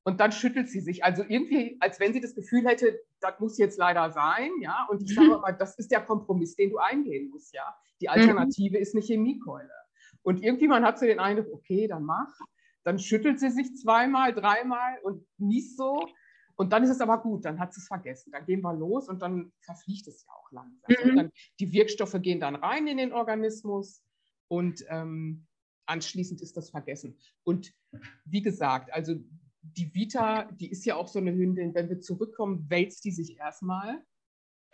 [0.03, 1.05] Und dann schüttelt sie sich.
[1.05, 4.87] Also irgendwie, als wenn sie das Gefühl hätte, das muss jetzt leider sein, ja.
[4.91, 5.35] Und ich sage Mhm.
[5.35, 7.75] aber, das ist der Kompromiss, den du eingehen musst, ja.
[8.01, 9.71] Die Alternative ist eine Chemiekeule.
[10.23, 12.33] Und irgendwie man hat so den Eindruck, okay, dann mach.
[12.83, 16.01] Dann schüttelt sie sich zweimal, dreimal und niest so.
[16.57, 18.33] Und dann ist es aber gut, dann hat sie es vergessen.
[18.33, 21.13] Dann gehen wir los und dann verfliegt es ja auch langsam.
[21.13, 21.17] Mhm.
[21.17, 24.03] Dann, die Wirkstoffe gehen dann rein in den Organismus
[24.49, 25.47] und ähm,
[25.87, 27.19] anschließend ist das vergessen.
[27.45, 27.73] Und
[28.25, 29.15] wie gesagt, also
[29.63, 33.37] die Vita, die ist ja auch so eine Hündin, wenn wir zurückkommen, wälzt die sich
[33.39, 34.03] erstmal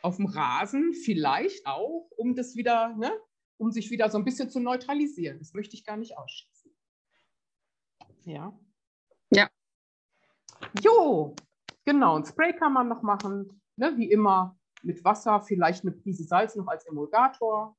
[0.02, 3.12] auf dem Rasen, vielleicht auch, um das wieder, ne,
[3.58, 5.38] um sich wieder so ein bisschen zu neutralisieren.
[5.38, 6.70] Das möchte ich gar nicht ausschließen.
[8.24, 8.58] Ja.
[9.30, 9.48] Ja.
[10.82, 11.34] Jo,
[11.84, 12.16] genau.
[12.16, 16.54] Ein Spray kann man noch machen, ne, wie immer mit Wasser, vielleicht eine Prise Salz
[16.54, 17.76] noch als Emulgator.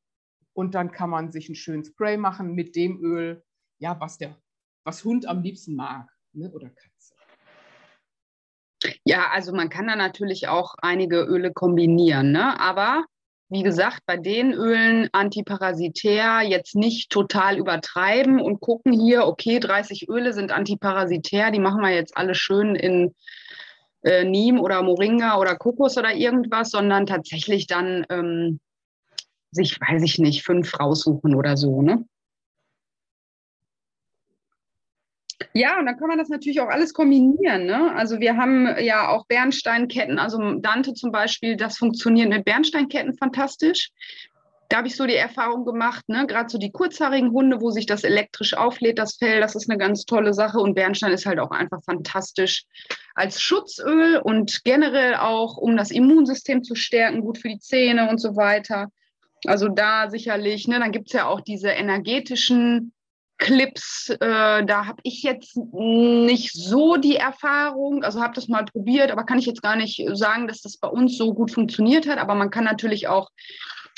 [0.54, 3.44] Und dann kann man sich einen schönen Spray machen mit dem Öl,
[3.78, 4.36] ja, was der,
[4.84, 7.14] was Hund am liebsten mag, ne, oder Katze.
[9.04, 12.60] Ja, also man kann da natürlich auch einige Öle kombinieren, ne?
[12.60, 13.06] aber
[13.50, 20.10] wie gesagt, bei den Ölen antiparasitär jetzt nicht total übertreiben und gucken hier, okay, 30
[20.10, 23.16] Öle sind antiparasitär, die machen wir jetzt alle schön in
[24.04, 28.60] äh, Neem oder Moringa oder Kokos oder irgendwas, sondern tatsächlich dann ähm,
[29.52, 32.06] sich, weiß ich nicht, fünf raussuchen oder so, ne?
[35.54, 37.66] Ja, und dann kann man das natürlich auch alles kombinieren.
[37.66, 37.92] Ne?
[37.96, 43.92] Also wir haben ja auch Bernsteinketten, also Dante zum Beispiel, das funktioniert mit Bernsteinketten fantastisch.
[44.70, 46.28] Da habe ich so die Erfahrung gemacht, ne?
[46.28, 49.80] gerade so die kurzhaarigen Hunde, wo sich das elektrisch auflädt, das Fell, das ist eine
[49.80, 50.60] ganz tolle Sache.
[50.60, 52.66] Und Bernstein ist halt auch einfach fantastisch
[53.16, 58.20] als Schutzöl und generell auch, um das Immunsystem zu stärken, gut für die Zähne und
[58.20, 58.90] so weiter.
[59.46, 60.80] Also da sicherlich, ne?
[60.80, 62.92] dann gibt es ja auch diese energetischen
[63.38, 69.12] Clips, äh, da habe ich jetzt nicht so die Erfahrung, also habe das mal probiert,
[69.12, 72.18] aber kann ich jetzt gar nicht sagen, dass das bei uns so gut funktioniert hat.
[72.18, 73.30] Aber man kann natürlich auch,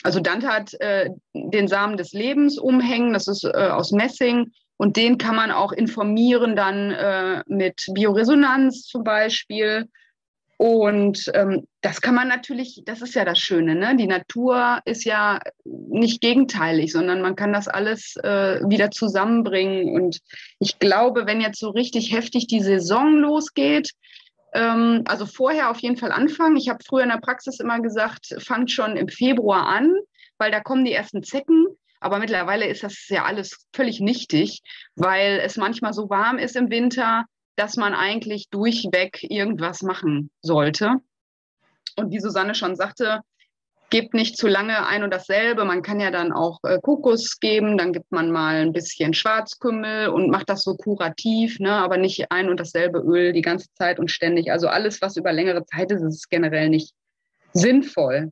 [0.03, 4.97] also Dante hat äh, den Samen des Lebens umhängen, das ist äh, aus Messing und
[4.97, 9.89] den kann man auch informieren dann äh, mit Bioresonanz zum Beispiel.
[10.61, 13.95] Und ähm, das kann man natürlich, das ist ja das Schöne, ne?
[13.95, 19.87] Die Natur ist ja nicht gegenteilig, sondern man kann das alles äh, wieder zusammenbringen.
[19.87, 20.19] Und
[20.59, 23.91] ich glaube, wenn jetzt so richtig heftig die Saison losgeht,
[24.53, 26.57] ähm, also vorher auf jeden Fall anfangen.
[26.57, 29.95] Ich habe früher in der Praxis immer gesagt, fangt schon im Februar an,
[30.39, 31.67] weil da kommen die ersten Zecken.
[32.01, 34.61] Aber mittlerweile ist das ja alles völlig nichtig,
[34.95, 37.23] weil es manchmal so warm ist im Winter,
[37.59, 40.95] dass man eigentlich durchweg irgendwas machen sollte.
[41.97, 43.19] Und wie Susanne schon sagte,
[43.89, 45.65] gebt nicht zu lange ein und dasselbe.
[45.65, 50.07] Man kann ja dann auch äh, Kokos geben, dann gibt man mal ein bisschen Schwarzkümmel
[50.07, 51.73] und macht das so kurativ, ne?
[51.73, 54.51] aber nicht ein und dasselbe Öl die ganze Zeit und ständig.
[54.51, 56.93] Also alles, was über längere Zeit ist, ist generell nicht
[57.51, 58.31] sinnvoll.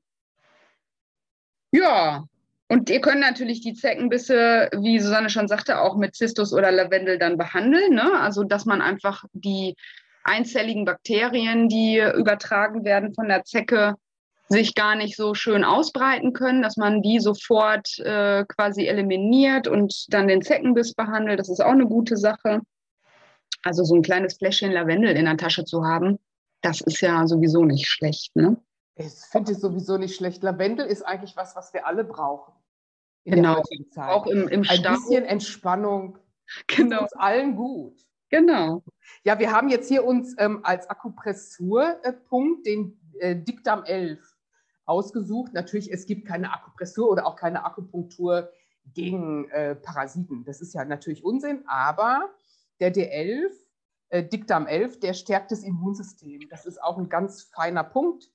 [1.71, 2.23] Ja,
[2.69, 7.17] und ihr könnt natürlich die Zeckenbisse, wie Susanne schon sagte, auch mit Zistus oder Lavendel
[7.17, 7.93] dann behandeln.
[7.93, 8.19] Ne?
[8.19, 9.75] Also, dass man einfach die
[10.23, 13.95] einzelligen Bakterien, die übertragen werden von der Zecke,
[14.49, 20.05] sich gar nicht so schön ausbreiten können, dass man die sofort äh, quasi eliminiert und
[20.09, 21.39] dann den Zeckenbiss behandelt.
[21.39, 22.61] Das ist auch eine gute Sache.
[23.63, 26.19] Also so ein kleines Fläschchen Lavendel in der Tasche zu haben,
[26.61, 28.35] das ist ja sowieso nicht schlecht.
[28.35, 28.57] Ne?
[28.95, 30.43] Ich finde es sowieso nicht schlecht.
[30.43, 32.53] Lavendel ist eigentlich was, was wir alle brauchen.
[33.27, 33.61] In Genau.
[33.97, 34.93] Auch im, im Ein Stau.
[34.93, 36.17] bisschen Entspannung
[36.67, 37.99] tut Genau, uns allen gut.
[38.29, 38.83] genau.
[39.23, 44.19] Ja, wir haben jetzt hier uns ähm, als Akupressurpunkt den äh, Dickdarm 11
[44.85, 45.53] ausgesucht.
[45.53, 48.49] Natürlich, es gibt keine Akupressur oder auch keine Akupunktur
[48.93, 50.45] gegen äh, Parasiten.
[50.45, 52.29] Das ist ja natürlich Unsinn, aber
[52.79, 53.51] der D11,
[54.07, 56.47] äh, Dickdarm 11, der stärkt das Immunsystem.
[56.49, 58.31] Das ist auch ein ganz feiner Punkt.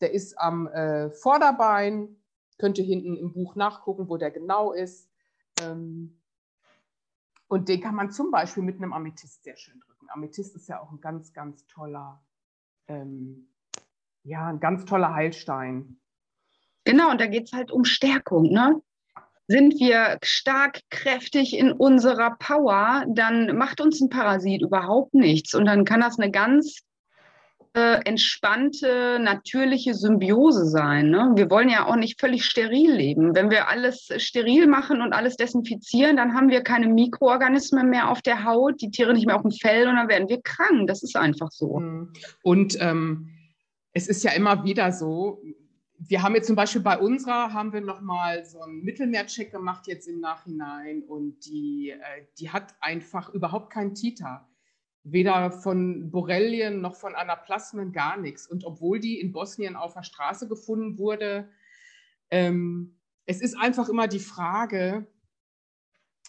[0.00, 2.19] Der ist am äh, Vorderbein,
[2.60, 5.10] könnt ihr hinten im Buch nachgucken, wo der genau ist.
[5.62, 6.20] Ähm,
[7.48, 10.06] und den kann man zum Beispiel mit einem Amethyst sehr schön drücken.
[10.10, 12.22] Amethyst ist ja auch ein ganz, ganz toller
[12.86, 13.50] ähm,
[14.24, 16.00] ja, ein ganz toller Heilstein.
[16.84, 18.52] Genau, und da geht es halt um Stärkung.
[18.52, 18.82] Ne?
[19.46, 25.54] Sind wir stark, kräftig in unserer Power, dann macht uns ein Parasit überhaupt nichts.
[25.54, 26.80] Und dann kann das eine ganz
[27.74, 31.10] äh, entspannte, natürliche Symbiose sein.
[31.10, 31.32] Ne?
[31.36, 33.34] Wir wollen ja auch nicht völlig steril leben.
[33.34, 38.22] Wenn wir alles steril machen und alles desinfizieren, dann haben wir keine Mikroorganismen mehr auf
[38.22, 40.88] der Haut, die Tiere nicht mehr auf dem Fell und dann werden wir krank.
[40.88, 41.78] Das ist einfach so.
[41.78, 42.12] Mhm.
[42.42, 43.30] Und ähm,
[43.92, 45.40] es ist ja immer wieder so,
[46.08, 50.08] wir haben jetzt zum Beispiel bei unserer, haben wir nochmal so einen Mittelmeercheck gemacht jetzt
[50.08, 54.48] im Nachhinein und die, äh, die hat einfach überhaupt keinen Titer.
[55.02, 58.46] Weder von Borrelien noch von Anaplasmen, gar nichts.
[58.46, 61.48] Und obwohl die in Bosnien auf der Straße gefunden wurde,
[62.30, 65.06] ähm, es ist einfach immer die Frage,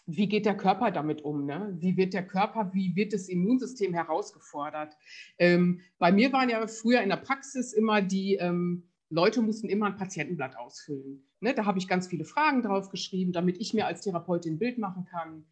[0.06, 1.46] wie geht der Körper damit um?
[1.46, 1.76] Ne?
[1.80, 4.96] Wie wird der Körper, wie wird das Immunsystem herausgefordert?
[5.38, 9.88] Ähm, bei mir waren ja früher in der Praxis immer die ähm, Leute mussten immer
[9.88, 11.28] ein Patientenblatt ausfüllen.
[11.42, 11.54] Ne?
[11.54, 14.78] Da habe ich ganz viele Fragen drauf geschrieben, damit ich mir als Therapeutin ein Bild
[14.78, 15.46] machen kann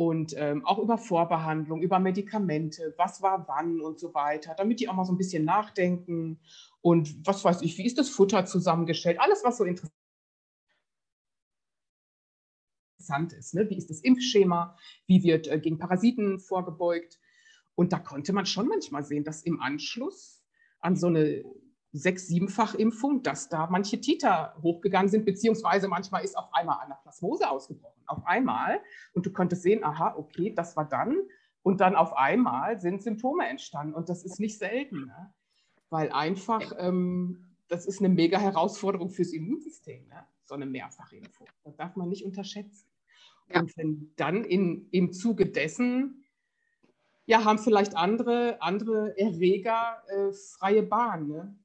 [0.00, 4.88] und ähm, auch über Vorbehandlung, über Medikamente, was war wann und so weiter, damit die
[4.88, 6.40] auch mal so ein bisschen nachdenken
[6.80, 9.92] und was weiß ich, wie ist das Futter zusammengestellt, alles, was so interessant
[13.34, 13.52] ist.
[13.52, 13.68] Ne?
[13.68, 14.74] Wie ist das Impfschema,
[15.06, 17.20] wie wird äh, gegen Parasiten vorgebeugt.
[17.74, 20.42] Und da konnte man schon manchmal sehen, dass im Anschluss
[20.80, 21.44] an so eine
[21.92, 27.48] sechs-, siebenfach Impfung, dass da manche Titer hochgegangen sind, beziehungsweise manchmal ist auf einmal Anaplasmose
[27.48, 28.02] ausgebrochen.
[28.06, 28.80] Auf einmal.
[29.12, 31.16] Und du konntest sehen, aha, okay, das war dann.
[31.62, 33.94] Und dann auf einmal sind Symptome entstanden.
[33.94, 35.32] Und das ist nicht selten, ne?
[35.90, 40.24] weil einfach, ähm, das ist eine mega Herausforderung fürs Immunsystem, ne?
[40.44, 41.48] so eine Mehrfachimpfung.
[41.64, 42.88] Das darf man nicht unterschätzen.
[43.52, 43.60] Ja.
[43.60, 46.24] Und wenn dann in, im Zuge dessen
[47.30, 51.28] ja, haben vielleicht andere, andere Erreger äh, freie Bahn.
[51.28, 51.56] Ne?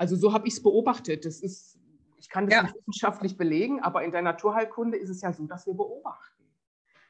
[0.00, 1.26] Also so habe ich es beobachtet.
[1.26, 1.78] Das ist,
[2.18, 2.62] ich kann das ja.
[2.62, 6.42] nicht wissenschaftlich belegen, aber in der Naturheilkunde ist es ja so, dass wir beobachten.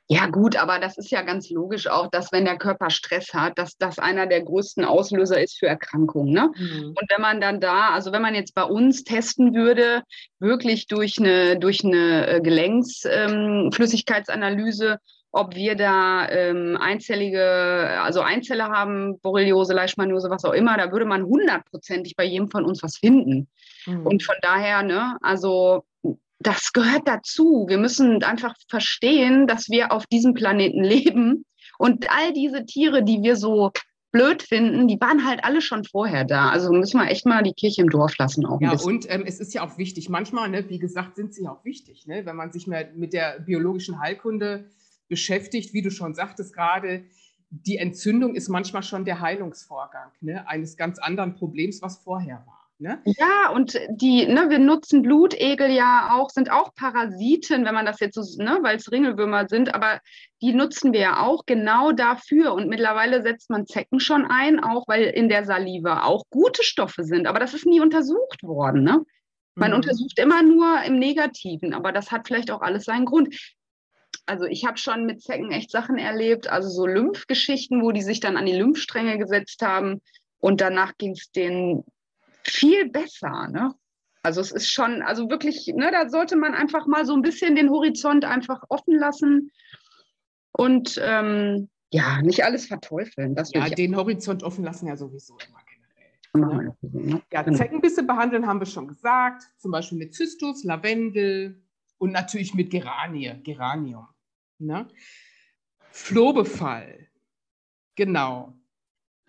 [0.09, 3.61] Ja, gut, aber das ist ja ganz logisch auch, dass wenn der Körper Stress hat,
[3.61, 6.33] dass das einer der größten Auslöser ist für Erkrankungen.
[6.33, 6.51] Ne?
[6.57, 6.89] Mhm.
[6.89, 10.03] Und wenn man dann da, also wenn man jetzt bei uns testen würde,
[10.41, 14.99] wirklich durch eine, durch eine äh, Gelenksflüssigkeitsanalyse, ähm,
[15.33, 21.05] ob wir da ähm, einzellige, also Einzelle haben, Borreliose, Leishmaniose, was auch immer, da würde
[21.05, 23.49] man hundertprozentig bei jedem von uns was finden.
[23.87, 24.07] Mhm.
[24.07, 25.85] Und von daher, ne, also
[26.41, 27.67] das gehört dazu.
[27.69, 31.45] Wir müssen einfach verstehen, dass wir auf diesem Planeten leben
[31.79, 33.71] und all diese Tiere, die wir so
[34.13, 36.51] blöd finden, die waren halt alle schon vorher da.
[36.51, 38.61] Also müssen wir echt mal die Kirche im Dorf lassen auch.
[38.61, 40.09] Ja, und ähm, es ist ja auch wichtig.
[40.09, 43.39] Manchmal, ne, wie gesagt, sind sie auch wichtig, ne, wenn man sich mehr mit der
[43.39, 44.69] biologischen Heilkunde
[45.11, 47.05] beschäftigt, wie du schon sagtest gerade,
[47.51, 52.61] die Entzündung ist manchmal schon der Heilungsvorgang ne, eines ganz anderen Problems, was vorher war.
[52.79, 52.99] Ne?
[53.05, 58.01] Ja, und die, ne, wir nutzen Blutegel ja auch, sind auch Parasiten, wenn man das
[58.01, 60.01] jetzt so, ne, weil es Ringelwürmer sind, aber
[60.41, 62.55] die nutzen wir ja auch genau dafür.
[62.55, 67.05] Und mittlerweile setzt man Zecken schon ein, auch weil in der Salive auch gute Stoffe
[67.05, 67.27] sind.
[67.27, 68.83] Aber das ist nie untersucht worden.
[68.83, 69.05] Ne?
[69.57, 69.77] Man mhm.
[69.77, 73.35] untersucht immer nur im Negativen, aber das hat vielleicht auch alles seinen Grund
[74.31, 78.21] also ich habe schon mit Zecken echt Sachen erlebt, also so Lymphgeschichten, wo die sich
[78.21, 80.01] dann an die Lymphstränge gesetzt haben
[80.39, 81.83] und danach ging es denen
[82.45, 83.49] viel besser.
[83.49, 83.75] Ne?
[84.23, 87.57] Also es ist schon, also wirklich, ne, da sollte man einfach mal so ein bisschen
[87.57, 89.51] den Horizont einfach offen lassen
[90.53, 93.35] und ähm, ja, nicht alles verteufeln.
[93.35, 96.61] Das ja, den Horizont offen lassen ja sowieso immer generell.
[96.93, 97.23] Ne?
[97.33, 97.57] Ja, genau.
[97.57, 101.61] Zeckenbisse behandeln haben wir schon gesagt, zum Beispiel mit Zystus, Lavendel
[101.99, 104.07] und natürlich mit Geranie, Geranium.
[104.61, 104.89] Ne?
[105.91, 107.09] Flohbefall,
[107.97, 108.55] genau.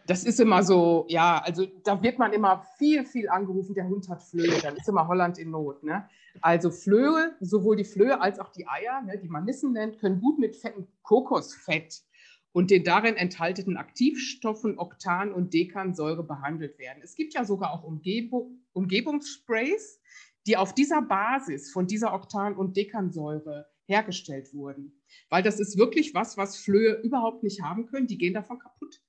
[0.07, 4.09] Das ist immer so, ja, also da wird man immer viel, viel angerufen, der Hund
[4.09, 5.83] hat Flöhe, dann ist immer Holland in Not.
[5.83, 6.07] Ne?
[6.41, 10.19] Also Flöhe, sowohl die Flöhe als auch die Eier, ne, die man Nissen nennt, können
[10.19, 12.01] gut mit fettem Kokosfett
[12.51, 17.01] und den darin enthaltenen Aktivstoffen Oktan und Dekansäure behandelt werden.
[17.03, 20.01] Es gibt ja sogar auch Umgebung, Umgebungssprays,
[20.47, 24.93] die auf dieser Basis von dieser Oktan- und Dekansäure hergestellt wurden.
[25.29, 28.07] Weil das ist wirklich was, was Flöhe überhaupt nicht haben können.
[28.07, 29.01] Die gehen davon kaputt.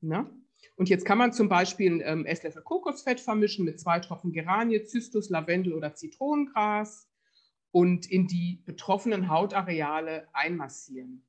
[0.00, 0.30] Ne?
[0.76, 5.28] Und jetzt kann man zum Beispiel ähm, Esslöffel Kokosfett vermischen mit zwei Tropfen Geranie, Zystus,
[5.28, 7.08] Lavendel oder Zitronengras
[7.72, 11.26] und in die betroffenen Hautareale einmassieren.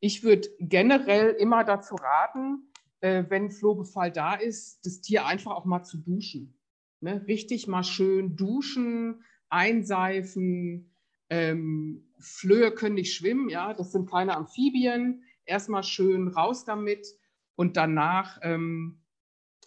[0.00, 5.64] Ich würde generell immer dazu raten, äh, wenn Flohbefall da ist, das Tier einfach auch
[5.64, 6.58] mal zu duschen.
[7.00, 7.24] Ne?
[7.26, 10.92] Richtig mal schön duschen, einseifen,
[11.28, 15.24] ähm, Flöhe können nicht schwimmen, ja, das sind keine Amphibien.
[15.44, 17.06] Erstmal schön raus damit
[17.54, 19.00] und danach ähm,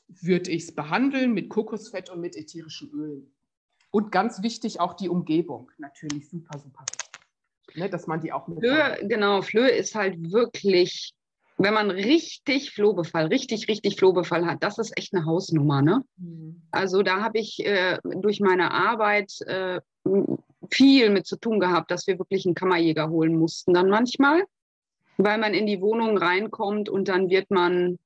[0.07, 3.31] würde ich es behandeln mit Kokosfett und mit ätherischen Ölen.
[3.91, 8.47] Und ganz wichtig auch die Umgebung, natürlich super, super wichtig, ne, dass man die auch
[8.47, 8.59] mit.
[8.59, 11.13] Flöhe, genau, Flöhe ist halt wirklich,
[11.57, 15.81] wenn man richtig Flohbefall, richtig, richtig Flohbefall hat, das ist echt eine Hausnummer.
[15.81, 16.03] Ne?
[16.17, 16.62] Mhm.
[16.71, 19.81] Also da habe ich äh, durch meine Arbeit äh,
[20.71, 24.43] viel mit zu tun gehabt, dass wir wirklich einen Kammerjäger holen mussten dann manchmal,
[25.17, 27.97] weil man in die Wohnung reinkommt und dann wird man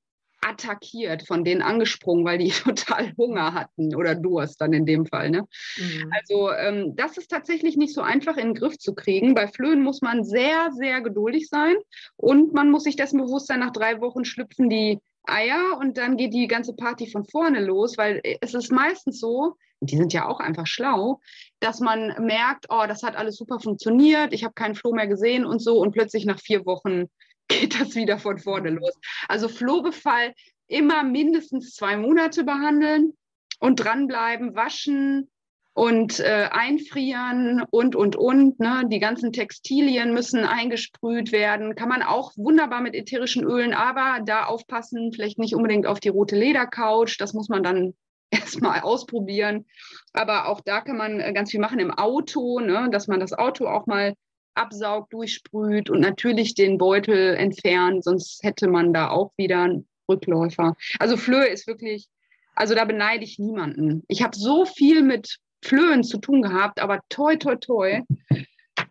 [0.46, 5.30] attackiert, von denen angesprungen, weil die total Hunger hatten oder Durst dann in dem Fall.
[5.30, 5.48] Ne?
[5.78, 6.12] Mhm.
[6.12, 9.36] Also ähm, das ist tatsächlich nicht so einfach in den Griff zu kriegen.
[9.36, 11.76] Bei Flöhen muss man sehr, sehr geduldig sein
[12.18, 16.18] und man muss sich dessen bewusst sein, nach drei Wochen schlüpfen die Eier und dann
[16.18, 20.28] geht die ganze Party von vorne los, weil es ist meistens so, die sind ja
[20.28, 21.20] auch einfach schlau,
[21.60, 25.46] dass man merkt, oh, das hat alles super funktioniert, ich habe keinen Floh mehr gesehen
[25.46, 27.06] und so und plötzlich nach vier Wochen
[27.48, 28.94] geht das wieder von vorne los.
[29.28, 30.34] Also Flohbefall
[30.68, 33.14] immer mindestens zwei Monate behandeln
[33.60, 35.30] und dranbleiben, waschen
[35.74, 38.60] und äh, einfrieren und, und, und.
[38.60, 38.84] Ne?
[38.88, 41.76] Die ganzen Textilien müssen eingesprüht werden.
[41.76, 46.10] Kann man auch wunderbar mit ätherischen Ölen, aber da aufpassen, vielleicht nicht unbedingt auf die
[46.10, 47.18] rote Ledercouch.
[47.18, 47.94] Das muss man dann
[48.32, 49.66] erstmal ausprobieren.
[50.14, 52.90] Aber auch da kann man äh, ganz viel machen im Auto, ne?
[52.92, 54.14] dass man das Auto auch mal
[54.56, 60.76] absaugt, durchsprüht und natürlich den Beutel entfernt, sonst hätte man da auch wieder einen Rückläufer.
[61.00, 62.08] Also Flöhe ist wirklich,
[62.54, 64.04] also da beneide ich niemanden.
[64.08, 68.02] Ich habe so viel mit Flöhen zu tun gehabt, aber toi, toi, toi,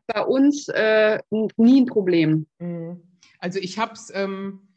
[0.07, 2.47] bei uns äh, nie ein Problem.
[2.59, 3.03] Mhm.
[3.39, 4.69] Also ich habe es ähm,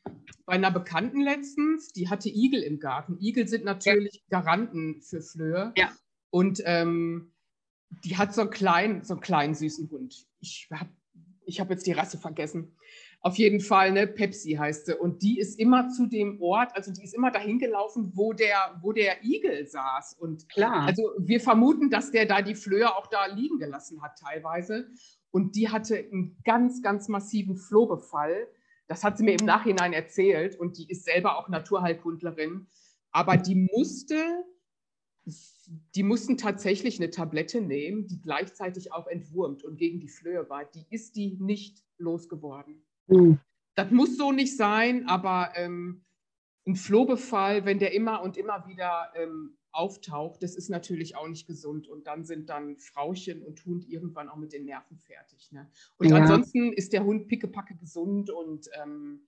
[0.46, 3.18] bei einer Bekannten letztens, die hatte Igel im Garten.
[3.20, 4.42] Igel sind natürlich ja.
[4.42, 5.74] Garanten für Flöhe.
[5.78, 5.92] Ja.
[6.30, 7.32] Und ähm,
[8.04, 10.28] die hat so einen kleinen, so einen kleinen süßen Hund.
[10.40, 10.90] Ich habe
[11.46, 12.76] ich hab jetzt die Rasse vergessen.
[13.26, 14.96] Auf jeden Fall, ne, Pepsi heißt sie.
[14.96, 18.80] Und die ist immer zu dem Ort, also die ist immer dahin gelaufen, wo der,
[18.84, 20.18] wo der Igel saß.
[20.20, 20.86] Und klar.
[20.86, 24.90] Also wir vermuten, dass der da die Flöhe auch da liegen gelassen hat, teilweise.
[25.32, 28.48] Und die hatte einen ganz, ganz massiven Flohbefall.
[28.88, 30.56] Das hat sie mir im Nachhinein erzählt.
[30.56, 32.68] Und die ist selber auch Naturheilkundlerin.
[33.10, 34.18] Aber die musste
[35.96, 40.66] die mussten tatsächlich eine Tablette nehmen, die gleichzeitig auch entwurmt und gegen die Flöhe war.
[40.66, 42.84] Die ist die nicht losgeworden.
[43.08, 43.40] Mhm.
[43.76, 46.06] Das muss so nicht sein, aber ähm,
[46.66, 51.48] ein Flohbefall, wenn der immer und immer wieder ähm, auftaucht, das ist natürlich auch nicht
[51.48, 51.88] gesund.
[51.88, 55.52] Und dann sind dann Frauchen und Hund irgendwann auch mit den Nerven fertig.
[55.52, 55.70] Ne?
[55.98, 56.16] Und ja.
[56.16, 59.28] ansonsten ist der Hund pickepacke gesund und ähm,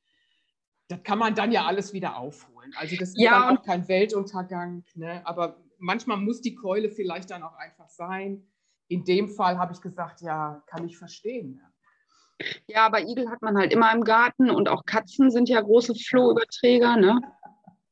[0.88, 2.72] das kann man dann ja alles wieder aufholen.
[2.78, 4.86] Also das ist ja, dann auch kein Weltuntergang.
[4.96, 5.26] Ne?
[5.28, 8.48] Aber manchmal muss die Keule vielleicht dann auch einfach sein.
[8.88, 11.62] In dem Fall habe ich gesagt, ja, kann ich verstehen.
[12.68, 15.96] Ja, aber Igel hat man halt immer im Garten und auch Katzen sind ja große
[15.96, 16.98] Flohüberträger.
[16.98, 17.20] Ne?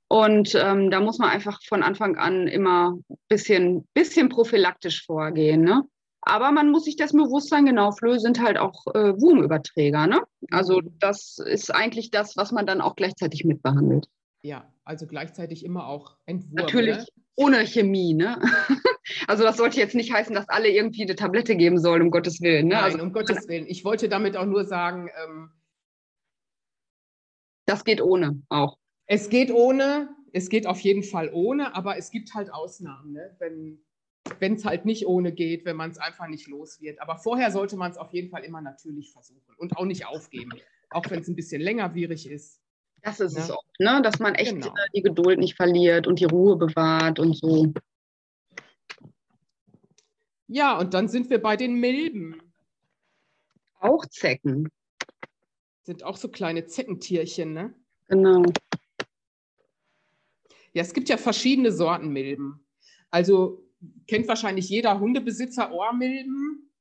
[0.08, 5.62] Und ähm, da muss man einfach von Anfang an immer ein bisschen, bisschen prophylaktisch vorgehen.
[5.62, 5.82] Ne?
[6.22, 10.08] Aber man muss sich das bewusst sein, genau, Flöhe sind halt auch äh, Wurmüberträger.
[10.08, 10.22] Ne?
[10.52, 10.96] Also mhm.
[11.00, 14.08] das ist eigentlich das, was man dann auch gleichzeitig mitbehandelt.
[14.44, 16.54] Ja, also gleichzeitig immer auch Entwurm.
[16.54, 17.06] Natürlich ne?
[17.36, 18.39] Ohne Chemie, ne?
[19.28, 22.41] Also das sollte jetzt nicht heißen, dass alle irgendwie eine Tablette geben sollen, um Gottes
[22.41, 22.67] Willen.
[22.67, 22.74] Ne?
[22.74, 23.67] Nein, also, um Gottes Willen.
[23.67, 25.52] Ich wollte damit auch nur sagen, ähm,
[27.67, 28.78] das geht ohne auch.
[29.06, 33.36] Es geht ohne, es geht auf jeden Fall ohne, aber es gibt halt Ausnahmen, ne?
[34.39, 37.00] wenn es halt nicht ohne geht, wenn man es einfach nicht los wird.
[37.00, 40.52] Aber vorher sollte man es auf jeden Fall immer natürlich versuchen und auch nicht aufgeben,
[40.89, 42.60] auch wenn es ein bisschen längerwierig ist.
[43.06, 43.44] Das ist ja.
[43.44, 44.02] es oft, ne?
[44.02, 44.74] dass man echt genau.
[44.96, 47.72] die Geduld nicht verliert und die Ruhe bewahrt und so.
[50.48, 52.41] Ja, und dann sind wir bei den Milben.
[53.80, 54.70] Auch Zecken.
[55.84, 57.76] Sind auch so kleine Zeckentierchen, ne?
[58.08, 58.41] Genau.
[60.74, 62.65] Ja, es gibt ja verschiedene Sorten Milben.
[63.12, 63.63] Also
[64.08, 66.72] kennt wahrscheinlich jeder Hundebesitzer Ohrmilben.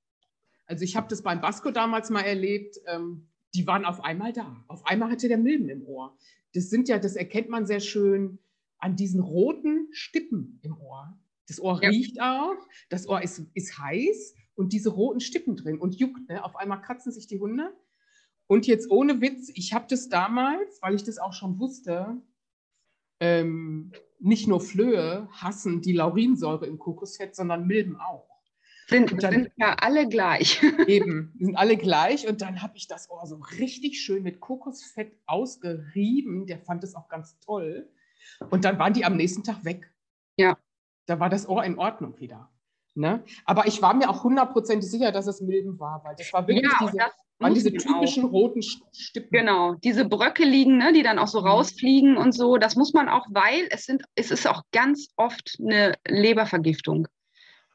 [0.64, 2.78] Also ich habe das beim Basco damals mal erlebt.
[2.87, 4.64] Ähm, die waren auf einmal da.
[4.68, 6.16] Auf einmal hatte der Milben im Ohr.
[6.54, 8.38] Das sind ja, das erkennt man sehr schön
[8.79, 11.18] an diesen roten Stippen im Ohr.
[11.48, 11.88] Das Ohr ja.
[11.88, 12.56] riecht auch,
[12.88, 16.29] das Ohr ist, ist heiß und diese roten Stippen drin und juckt.
[16.29, 16.44] Ne?
[16.44, 17.74] Auf einmal kratzen sich die Hunde.
[18.46, 22.20] Und jetzt ohne Witz, ich habe das damals, weil ich das auch schon wusste,
[23.20, 28.33] ähm, nicht nur Flöhe hassen die Laurinsäure im Kokosfett, sondern Milben auch.
[28.87, 30.62] Sind, dann, sind ja alle gleich.
[30.87, 32.28] eben, sind alle gleich.
[32.28, 36.46] Und dann habe ich das Ohr so richtig schön mit Kokosfett ausgerieben.
[36.46, 37.88] Der fand es auch ganz toll.
[38.50, 39.90] Und dann waren die am nächsten Tag weg.
[40.37, 40.58] Ja.
[41.06, 42.50] Da war das Ohr in Ordnung wieder.
[42.94, 43.24] Ne?
[43.44, 46.70] Aber ich war mir auch hundertprozentig sicher, dass es Milben war, weil das war wirklich
[46.70, 46.98] ja, diese,
[47.40, 48.32] waren diese typischen auch.
[48.32, 49.30] roten Stippen.
[49.32, 51.48] Genau, diese Bröckeligen, ne, die dann auch so mhm.
[51.48, 52.56] rausfliegen und so.
[52.56, 57.08] Das muss man auch, weil es sind, es ist auch ganz oft eine Lebervergiftung.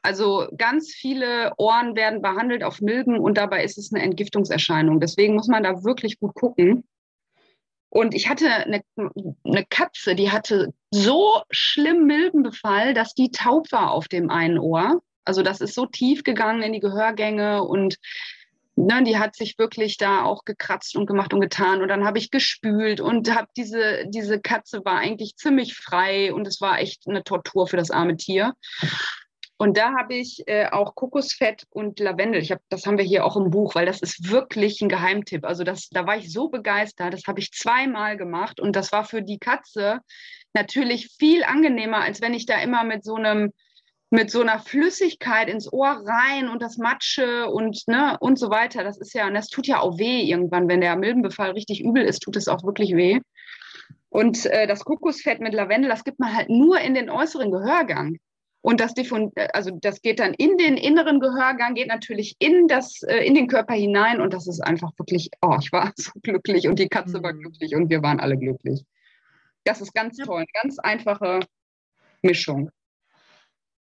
[0.02, 4.98] Also ganz viele Ohren werden behandelt auf Milben und dabei ist es eine Entgiftungserscheinung.
[5.00, 6.84] Deswegen muss man da wirklich gut gucken.
[7.90, 8.82] Und ich hatte eine,
[9.44, 15.02] eine Katze, die hatte so schlimm Milbenbefall, dass die taub war auf dem einen Ohr.
[15.24, 17.96] Also das ist so tief gegangen in die Gehörgänge und
[18.76, 21.82] ne, die hat sich wirklich da auch gekratzt und gemacht und getan.
[21.82, 26.46] Und dann habe ich gespült und habe diese, diese Katze war eigentlich ziemlich frei und
[26.46, 28.54] es war echt eine Tortur für das arme Tier.
[29.60, 32.40] Und da habe ich äh, auch Kokosfett und Lavendel.
[32.40, 35.44] Ich hab, das haben wir hier auch im Buch, weil das ist wirklich ein Geheimtipp.
[35.44, 37.12] Also das, da war ich so begeistert.
[37.12, 40.00] Das habe ich zweimal gemacht und das war für die Katze
[40.54, 43.52] natürlich viel angenehmer, als wenn ich da immer mit so einem
[44.08, 48.82] mit so einer Flüssigkeit ins Ohr rein und das Matsche und ne und so weiter.
[48.82, 52.02] Das ist ja, und das tut ja auch weh irgendwann, wenn der Milbenbefall richtig übel
[52.02, 53.20] ist, tut es auch wirklich weh.
[54.08, 58.16] Und äh, das Kokosfett mit Lavendel, das gibt man halt nur in den äußeren Gehörgang.
[58.62, 58.92] Und das,
[59.54, 63.46] also das geht dann in den inneren Gehörgang, geht natürlich in, das, äh, in den
[63.46, 67.18] Körper hinein und das ist einfach wirklich, oh, ich war so glücklich und die Katze
[67.18, 67.22] mhm.
[67.22, 68.84] war glücklich und wir waren alle glücklich.
[69.64, 71.40] Das ist ganz toll, eine ganz einfache
[72.22, 72.70] Mischung.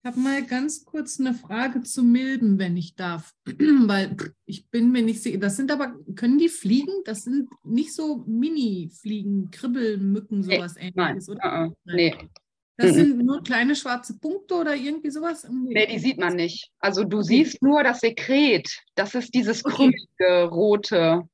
[0.03, 4.15] Ich habe mal ganz kurz eine Frage zu Milben, wenn ich darf, weil
[4.45, 5.37] ich bin mir nicht sicher.
[5.37, 6.93] Das sind aber, können die fliegen?
[7.05, 11.67] Das sind nicht so Mini-Fliegen, Kribbelmücken, sowas nee, ähnliches, nein, oder?
[11.67, 12.15] Uh, uh, nee.
[12.77, 15.47] Das sind nur kleine schwarze Punkte oder irgendwie sowas?
[15.49, 16.71] Nee, die sieht man nicht.
[16.79, 18.69] Also du siehst nur das Sekret.
[18.93, 19.75] Das ist dieses okay.
[19.75, 21.27] krümmige, rote.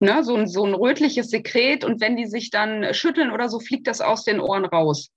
[0.00, 3.60] Ne, so, ein, so ein rötliches Sekret und wenn die sich dann schütteln oder so,
[3.60, 5.10] fliegt das aus den Ohren raus.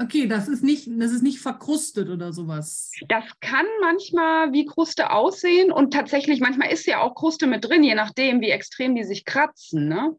[0.00, 2.92] Okay, das ist nicht, das ist nicht verkrustet oder sowas.
[3.08, 7.82] Das kann manchmal wie Kruste aussehen und tatsächlich manchmal ist ja auch Kruste mit drin,
[7.82, 9.88] je nachdem, wie extrem die sich kratzen.
[9.88, 10.16] Ne?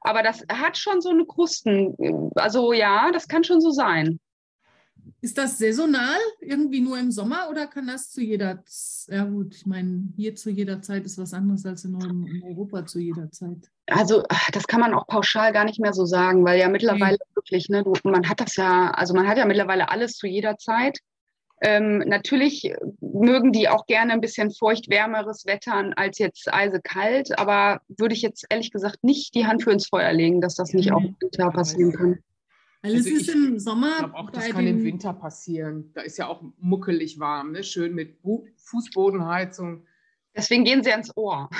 [0.00, 1.94] Aber das hat schon so eine Krusten.
[2.34, 4.20] Also ja, das kann schon so sein.
[5.20, 9.16] Ist das saisonal, irgendwie nur im Sommer oder kann das zu jeder Zeit?
[9.16, 11.96] Ja gut, ich meine, hier zu jeder Zeit ist was anderes als in
[12.44, 13.70] Europa zu jeder Zeit.
[13.86, 14.22] Also
[14.52, 17.34] das kann man auch pauschal gar nicht mehr so sagen, weil ja mittlerweile okay.
[17.34, 20.58] wirklich, ne, du, man hat das ja, also man hat ja mittlerweile alles zu jeder
[20.58, 20.98] Zeit.
[21.60, 28.14] Ähm, natürlich mögen die auch gerne ein bisschen feucht-wärmeres Wetter als jetzt eisekalt, aber würde
[28.14, 31.02] ich jetzt ehrlich gesagt nicht die Hand für ins Feuer legen, dass das nicht auch
[31.02, 32.18] im Winter passieren kann.
[32.82, 33.90] Weil also es ist im Sommer.
[33.90, 35.90] Ich glaube auch, das kann im Winter passieren.
[35.94, 37.64] Da ist ja auch muckelig warm, ne?
[37.64, 38.18] schön mit
[38.56, 39.84] Fußbodenheizung.
[40.36, 41.50] Deswegen gehen sie ans Ohr.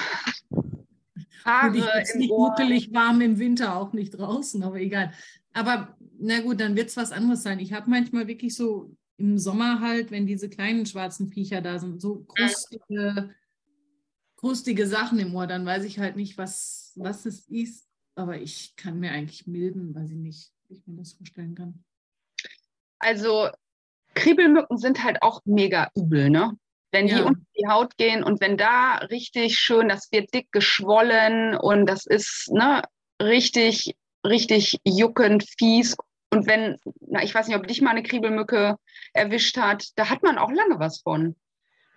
[1.45, 2.51] Haare ich im nicht Ohr.
[2.51, 5.13] muckelig warm im Winter, auch nicht draußen, aber egal.
[5.53, 7.59] Aber na gut, dann wird es was anderes sein.
[7.59, 12.01] Ich habe manchmal wirklich so im Sommer halt, wenn diese kleinen schwarzen Viecher da sind,
[12.01, 13.35] so krustige,
[14.37, 17.87] krustige Sachen im Ohr, dann weiß ich halt nicht, was, was es ist.
[18.15, 21.85] Aber ich kann mir eigentlich milden, weiß ich nicht ich mir das vorstellen kann.
[22.99, 23.49] Also
[24.15, 26.53] Kriebelmücken sind halt auch mega übel, ne?
[26.91, 27.25] Wenn die ja.
[27.25, 32.07] unter die Haut gehen und wenn da richtig schön, das wird dick geschwollen und das
[32.07, 32.83] ist ne,
[33.21, 33.95] richtig,
[34.27, 35.97] richtig juckend, fies.
[36.31, 38.77] Und wenn, na, ich weiß nicht, ob dich mal eine Kriebelmücke
[39.13, 41.37] erwischt hat, da hat man auch lange was von.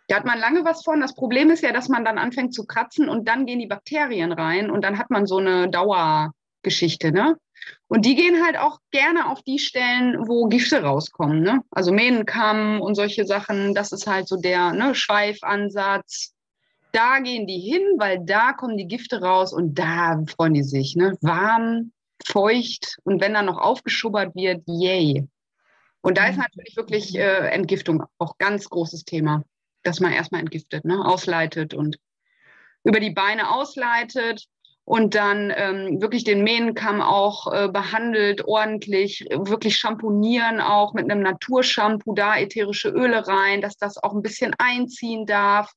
[0.08, 1.02] Da hat man lange was von.
[1.02, 4.32] Das Problem ist ja, dass man dann anfängt zu kratzen und dann gehen die Bakterien
[4.32, 7.38] rein und dann hat man so eine Dauergeschichte, ne?
[7.88, 11.42] Und die gehen halt auch gerne auf die Stellen, wo Gifte rauskommen.
[11.42, 11.62] Ne?
[11.72, 16.34] Also Mähnenkamm und solche Sachen, das ist halt so der ne, Schweifansatz.
[16.92, 20.96] Da gehen die hin, weil da kommen die Gifte raus und da freuen die sich.
[20.96, 21.18] Ne?
[21.22, 21.92] Warm,
[22.26, 25.28] feucht und wenn dann noch aufgeschubbert wird, yay.
[26.02, 26.44] Und da ist mhm.
[26.44, 29.44] natürlich wirklich äh, Entgiftung auch ganz großes Thema,
[29.84, 31.06] dass man erstmal entgiftet, ne?
[31.06, 31.98] ausleitet und
[32.84, 34.48] über die Beine ausleitet
[34.84, 41.22] und dann ähm, wirklich den Mähnenkamm auch äh, behandelt, ordentlich, wirklich schamponieren auch mit einem
[41.22, 45.72] Naturshampoo, da ätherische Öle rein, dass das auch ein bisschen einziehen darf.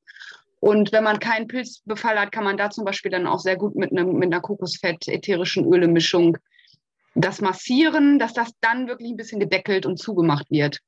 [0.65, 3.77] Und wenn man keinen Pilzbefall hat, kann man da zum Beispiel dann auch sehr gut
[3.77, 6.39] mit, einem, mit einer Kokosfett-ätherischen Öle-Mischung
[7.15, 10.81] das massieren, dass das dann wirklich ein bisschen gedeckelt und zugemacht wird.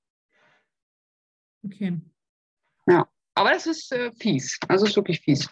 [1.63, 2.01] Okay.
[2.87, 4.59] Ja, aber das ist äh, fies.
[4.67, 5.47] Also ist wirklich fies.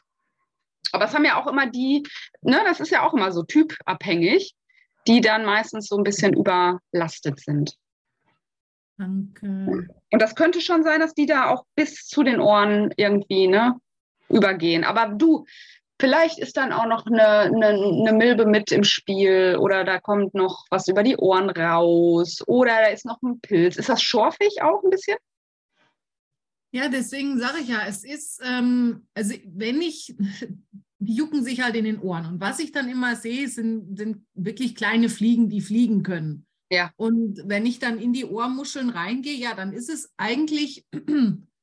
[0.93, 2.03] Aber es haben ja auch immer die,
[2.41, 4.55] ne, das ist ja auch immer so typabhängig,
[5.07, 7.77] die dann meistens so ein bisschen überlastet sind.
[8.97, 9.87] Danke.
[10.11, 13.79] Und das könnte schon sein, dass die da auch bis zu den Ohren irgendwie ne,
[14.29, 14.85] übergehen.
[14.85, 15.47] Aber du,
[16.01, 20.35] vielleicht ist dann auch noch eine, eine, eine, Milbe mit im Spiel oder da kommt
[20.35, 23.77] noch was über die Ohren raus oder da ist noch ein Pilz.
[23.77, 25.16] Ist das schorfig auch ein bisschen?
[26.72, 30.16] Ja, deswegen sage ich ja, es ist, ähm, also wenn ich,
[30.99, 32.27] die jucken sich halt in den Ohren.
[32.27, 36.47] Und was ich dann immer sehe, sind, sind wirklich kleine Fliegen, die fliegen können.
[36.70, 36.91] Ja.
[36.97, 40.85] Und wenn ich dann in die Ohrmuscheln reingehe, ja, dann ist es eigentlich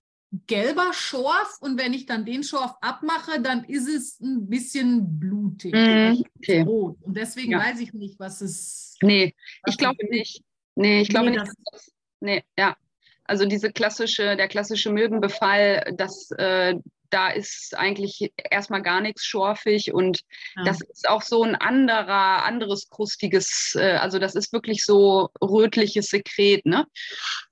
[0.47, 5.73] gelber Schorf und wenn ich dann den Schorf abmache, dann ist es ein bisschen blutig.
[5.73, 6.61] Mm, okay.
[6.61, 6.97] Rot.
[7.01, 7.59] Und deswegen ja.
[7.59, 8.97] weiß ich nicht, was es.
[9.01, 10.41] Nee, was ich glaube nicht.
[10.75, 11.51] Nee, ich glaube nee, nicht.
[11.71, 12.77] Das, nee, ja.
[13.25, 16.75] Also diese klassische, der klassische Milbenbefall, das, äh,
[17.13, 20.21] da ist eigentlich erstmal gar nichts schorfig und
[20.55, 20.63] ja.
[20.63, 26.07] das ist auch so ein anderer, anderes krustiges, äh, also das ist wirklich so rötliches
[26.07, 26.85] Sekret, ne?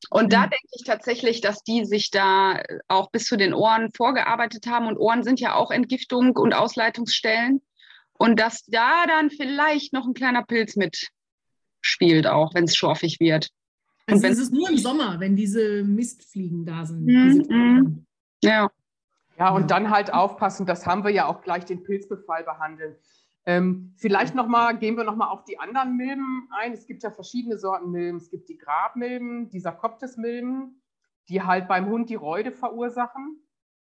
[0.09, 0.29] Und mhm.
[0.29, 4.87] da denke ich tatsächlich, dass die sich da auch bis zu den Ohren vorgearbeitet haben
[4.87, 7.61] und Ohren sind ja auch Entgiftung und Ausleitungsstellen
[8.13, 13.49] und dass da dann vielleicht noch ein kleiner Pilz mitspielt auch, wenn es schorfig wird.
[14.07, 17.05] Also es ist nur im Sommer, wenn diese Mistfliegen da sind.
[17.05, 18.05] Mhm.
[18.43, 18.69] Ja.
[19.39, 22.97] Ja, und dann halt aufpassen, das haben wir ja auch gleich den Pilzbefall behandeln.
[23.45, 26.73] Ähm, vielleicht nochmal, gehen wir nochmal auf die anderen Milben ein.
[26.73, 28.17] Es gibt ja verschiedene Sorten Milben.
[28.17, 30.81] Es gibt die Grabmilben, die Sarkoptes-Milben,
[31.29, 33.41] die halt beim Hund die Räude verursachen,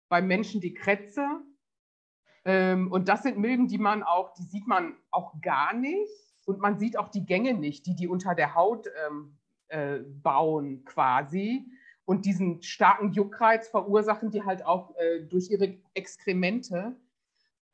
[0.09, 1.27] beim Menschen die Krätze.
[2.45, 6.09] Ähm, und das sind Milben, die man auch, die sieht man auch gar nicht.
[6.47, 9.37] Und man sieht auch die Gänge nicht, die die unter der Haut ähm,
[9.67, 11.69] äh, bauen quasi
[12.13, 16.95] und diesen starken Juckreiz verursachen die halt auch äh, durch ihre Exkremente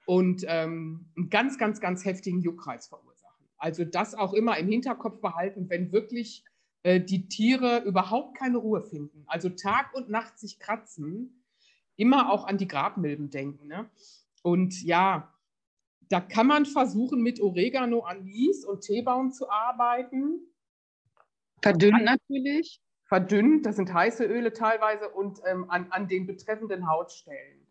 [0.06, 3.44] und ähm, einen ganz, ganz, ganz heftigen Juckreiz verursachen.
[3.56, 6.44] Also das auch immer im Hinterkopf behalten, wenn wirklich
[6.84, 11.42] äh, die Tiere überhaupt keine Ruhe finden, also Tag und Nacht sich kratzen,
[11.96, 13.66] immer auch an die Grabmilben denken.
[13.66, 13.90] Ne?
[14.42, 15.34] Und ja,
[16.10, 20.42] da kann man versuchen, mit Oregano, Anis und Teebaum zu arbeiten.
[21.60, 27.66] Verdünnt natürlich verdünnt, das sind heiße Öle teilweise, und ähm, an, an den betreffenden Hautstellen.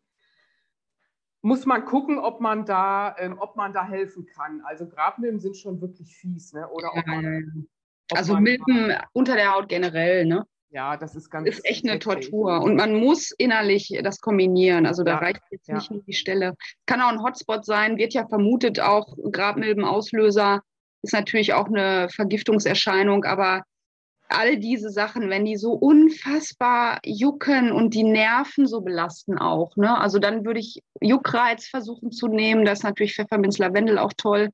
[1.41, 4.61] Muss man gucken, ob man da, ähm, ob man da helfen kann.
[4.65, 6.67] Also Grabmilben sind schon wirklich fies, ne?
[6.69, 7.67] Oder ob man,
[8.11, 10.45] ob also Milben unter der Haut generell, ne?
[10.69, 11.47] Ja, das ist ganz.
[11.47, 12.61] Ist echt eine Tortur.
[12.61, 14.85] Und man muss innerlich das kombinieren.
[14.85, 15.75] Also da ja, reicht jetzt ja.
[15.75, 16.55] nicht nur die Stelle.
[16.85, 20.61] Kann auch ein Hotspot sein, wird ja vermutet auch Grabmilbenauslöser.
[21.03, 23.63] Ist natürlich auch eine Vergiftungserscheinung, aber
[24.29, 29.97] all diese Sachen, wenn die so unfassbar jucken und die Nerven so belasten auch, ne?
[29.99, 32.65] Also dann würde ich Juckreiz versuchen zu nehmen.
[32.65, 34.49] Da ist natürlich Pfefferminz, Lavendel auch toll.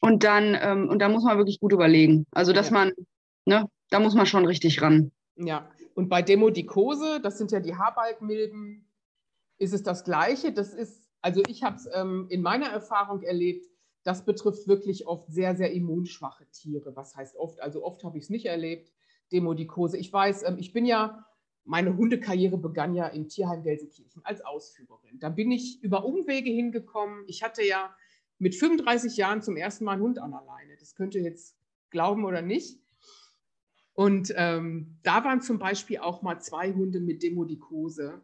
[0.00, 2.26] Und dann, ähm, und da muss man wirklich gut überlegen.
[2.32, 2.74] Also, dass ja.
[2.74, 2.92] man,
[3.46, 5.12] ne, da muss man schon richtig ran.
[5.36, 8.84] Ja, und bei Demodikose, das sind ja die Haarbalgmilben,
[9.58, 10.52] ist es das Gleiche.
[10.52, 13.66] Das ist, also ich habe es ähm, in meiner Erfahrung erlebt,
[14.04, 16.96] das betrifft wirklich oft sehr, sehr immunschwache Tiere.
[16.96, 17.60] Was heißt oft?
[17.60, 18.92] Also oft habe ich es nicht erlebt,
[19.30, 19.96] Demodikose.
[19.96, 21.26] Ich weiß, ähm, ich bin ja,
[21.64, 25.18] meine Hundekarriere begann ja im Tierheim Gelsenkirchen als Ausführerin.
[25.20, 27.24] Da bin ich über Umwege hingekommen.
[27.28, 27.94] Ich hatte ja
[28.38, 30.76] mit 35 Jahren zum ersten Mal einen Hund an alleine.
[30.78, 31.56] Das könnt ihr jetzt
[31.90, 32.80] glauben oder nicht.
[33.94, 38.22] Und ähm, da waren zum Beispiel auch mal zwei Hunde mit Demodikose.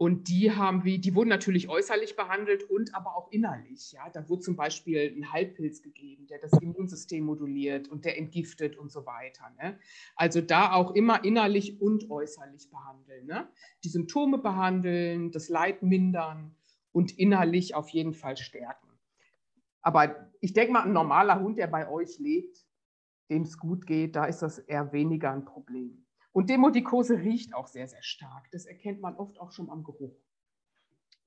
[0.00, 3.92] Und die haben wir, die wurden natürlich äußerlich behandelt und aber auch innerlich.
[3.92, 8.78] Ja, da wurde zum Beispiel ein Halbpilz gegeben, der das Immunsystem moduliert und der entgiftet
[8.78, 9.52] und so weiter.
[9.60, 9.78] Ne?
[10.16, 13.26] Also da auch immer innerlich und äußerlich behandeln.
[13.26, 13.46] Ne?
[13.84, 16.56] Die Symptome behandeln, das Leid mindern
[16.92, 18.88] und innerlich auf jeden Fall stärken.
[19.82, 22.64] Aber ich denke mal, ein normaler Hund, der bei euch lebt,
[23.28, 26.06] dem es gut geht, da ist das eher weniger ein Problem.
[26.32, 28.48] Und Demodikose riecht auch sehr, sehr stark.
[28.52, 30.16] Das erkennt man oft auch schon am Geruch.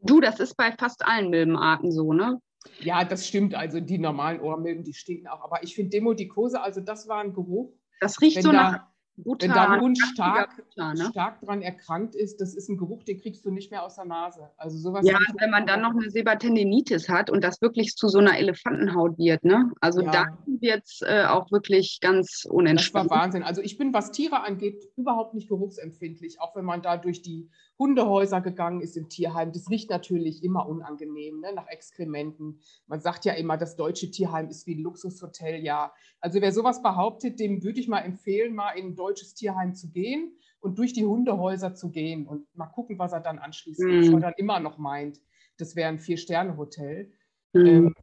[0.02, 2.40] Du, das ist bei fast allen Milbenarten so, ne?
[2.80, 3.56] Ja, das stimmt.
[3.56, 5.42] Also die normalen Ohrmilben, die stinken auch.
[5.42, 7.74] Aber ich finde Demodikose, also das war ein Geruch.
[8.00, 11.10] Das riecht so da, nach Butter, Wenn dein Hund stark, Butter, ne?
[11.12, 14.06] stark dran erkrankt ist, das ist ein Geruch, den kriegst du nicht mehr aus der
[14.06, 14.50] Nase.
[14.58, 18.18] Also sowas ja, wenn man dann noch eine Sebatendinitis hat und das wirklich zu so
[18.18, 19.72] einer Elefantenhaut wird, ne?
[19.82, 20.12] Also ja.
[20.12, 23.06] dann wird es äh, auch wirklich ganz unentspannt.
[23.06, 23.44] Das war Wahnsinn.
[23.44, 27.50] Also ich bin, was Tiere angeht, überhaupt nicht geruchsempfindlich, auch wenn man da durch die
[27.80, 29.52] Hundehäuser gegangen ist im Tierheim.
[29.52, 31.54] Das riecht natürlich immer unangenehm, ne?
[31.54, 32.60] nach Exkrementen.
[32.88, 35.64] Man sagt ja immer, das deutsche Tierheim ist wie ein Luxushotel.
[35.64, 39.74] Ja, also wer sowas behauptet, dem würde ich mal empfehlen, mal in ein deutsches Tierheim
[39.74, 44.12] zu gehen und durch die Hundehäuser zu gehen und mal gucken, was er dann anschließend
[44.12, 44.20] mhm.
[44.22, 45.20] dann immer noch meint.
[45.58, 47.12] Das wäre ein Vier-Sterne-Hotel.
[47.54, 47.66] Mhm.
[47.66, 47.94] Ähm,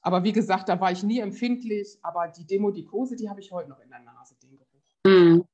[0.00, 1.98] aber wie gesagt, da war ich nie empfindlich.
[2.02, 4.82] Aber die Demodikose, die habe ich heute noch in der Nase, den Geruch.
[5.06, 5.44] Mhm.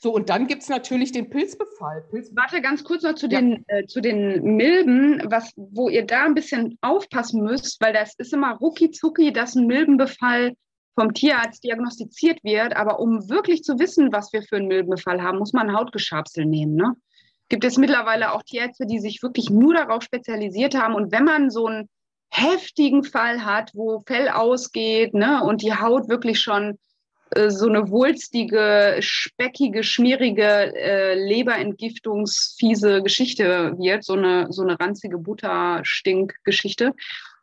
[0.00, 2.04] So, und dann gibt es natürlich den Pilzbefall.
[2.10, 2.44] Pilzbefall.
[2.44, 3.40] Warte ganz kurz noch zu, ja.
[3.40, 8.14] den, äh, zu den Milben, was, wo ihr da ein bisschen aufpassen müsst, weil das
[8.16, 10.54] ist immer rucki zucki, dass ein Milbenbefall
[10.94, 12.76] vom Tierarzt diagnostiziert wird.
[12.76, 16.76] Aber um wirklich zu wissen, was wir für einen Milbenbefall haben, muss man Hautgeschabsel nehmen.
[16.76, 16.94] Ne?
[17.48, 20.94] gibt es mittlerweile auch Tierärzte, die sich wirklich nur darauf spezialisiert haben.
[20.94, 21.88] Und wenn man so einen
[22.30, 26.78] heftigen Fall hat, wo Fell ausgeht ne, und die Haut wirklich schon
[27.48, 36.94] so eine wulstige, speckige, schmierige, äh, leberentgiftungsfiese Geschichte wird, so eine, so eine ranzige Butterstink-Geschichte,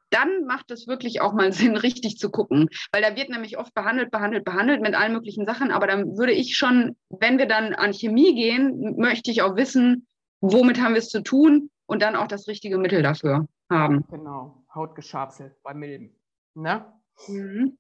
[0.10, 2.70] dann macht es wirklich auch mal Sinn, richtig zu gucken.
[2.92, 5.72] Weil da wird nämlich oft behandelt, behandelt, behandelt mit allen möglichen Sachen.
[5.72, 10.08] Aber dann würde ich schon, wenn wir dann an Chemie gehen, möchte ich auch wissen,
[10.42, 14.06] womit haben wir es zu tun und dann auch das richtige Mittel dafür haben.
[14.10, 16.16] Genau, Hautgeschabsel bei Milben.
[16.54, 16.86] Ne?
[17.28, 17.78] Mhm.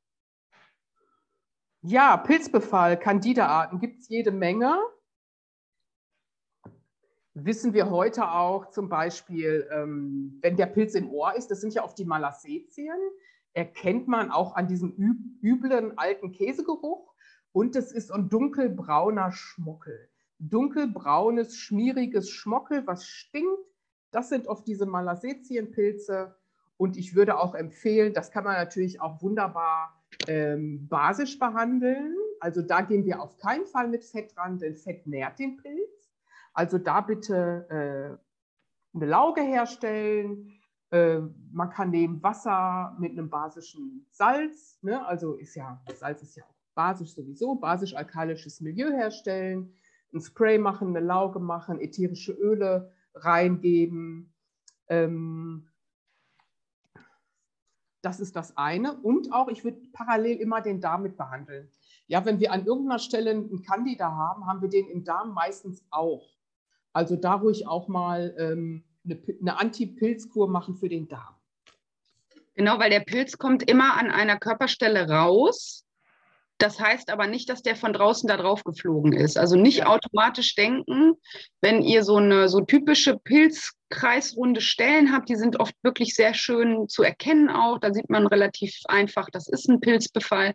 [1.88, 4.76] Ja, Pilzbefall, Candida-Arten gibt es jede Menge.
[7.36, 11.76] Wissen wir heute auch zum Beispiel, ähm, wenn der Pilz im Ohr ist, das sind
[11.76, 12.98] ja oft die Malassezien,
[13.54, 14.96] erkennt man auch an diesem
[15.44, 17.14] üblen alten Käsegeruch.
[17.52, 20.10] Und es ist ein dunkelbrauner Schmuckel.
[20.40, 23.62] Dunkelbraunes, schmieriges Schmuckel, was stinkt.
[24.10, 26.36] Das sind oft diese Malassezien-Pilze.
[26.78, 32.16] Und ich würde auch empfehlen, das kann man natürlich auch wunderbar ähm, basisch behandeln.
[32.40, 36.12] Also da gehen wir auf keinen Fall mit Fett ran, denn Fett nährt den Pilz.
[36.54, 40.52] Also da bitte äh, eine Lauge herstellen.
[40.92, 41.20] Äh,
[41.52, 44.80] man kann nehmen Wasser mit einem basischen Salz.
[44.82, 45.06] Ne?
[45.06, 49.74] Also ist ja, Salz ist ja auch basisch sowieso, basisch-alkalisches Milieu herstellen.
[50.14, 54.34] Ein Spray machen, eine Lauge machen, ätherische Öle reingeben.
[54.88, 55.68] Ähm,
[58.06, 58.94] das ist das eine.
[58.94, 61.70] Und auch, ich würde parallel immer den Darm mit behandeln.
[62.08, 65.84] Ja, wenn wir an irgendeiner Stelle einen Candida haben, haben wir den im Darm meistens
[65.90, 66.30] auch.
[66.94, 71.36] Also da ruhig auch mal ähm, eine, eine Anti-Pilzkur machen für den Darm.
[72.54, 75.85] Genau, weil der Pilz kommt immer an einer Körperstelle raus.
[76.58, 79.38] Das heißt aber nicht, dass der von draußen da drauf geflogen ist.
[79.38, 79.88] Also nicht ja.
[79.88, 81.14] automatisch denken,
[81.62, 85.30] wenn ihr so eine so typische Pilz kreisrunde Stellen habt.
[85.30, 87.80] Die sind oft wirklich sehr schön zu erkennen auch.
[87.80, 90.54] Da sieht man relativ einfach, das ist ein Pilzbefall.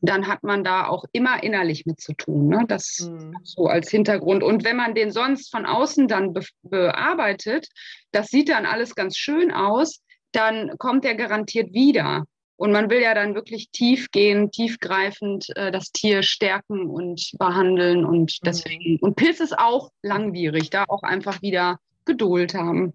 [0.00, 2.48] Dann hat man da auch immer innerlich mit zu tun.
[2.48, 2.64] Ne?
[2.68, 3.34] Das mhm.
[3.42, 4.42] so als Hintergrund.
[4.42, 7.68] Und wenn man den sonst von außen dann be bearbeitet,
[8.10, 10.02] das sieht dann alles ganz schön aus,
[10.32, 12.24] dann kommt er garantiert wieder.
[12.56, 18.04] Und man will ja dann wirklich tief gehen, tiefgreifend äh, das Tier stärken und behandeln.
[18.04, 18.44] Und mhm.
[18.44, 22.92] deswegen, und Pilz ist auch langwierig, da auch einfach wieder Geduld haben.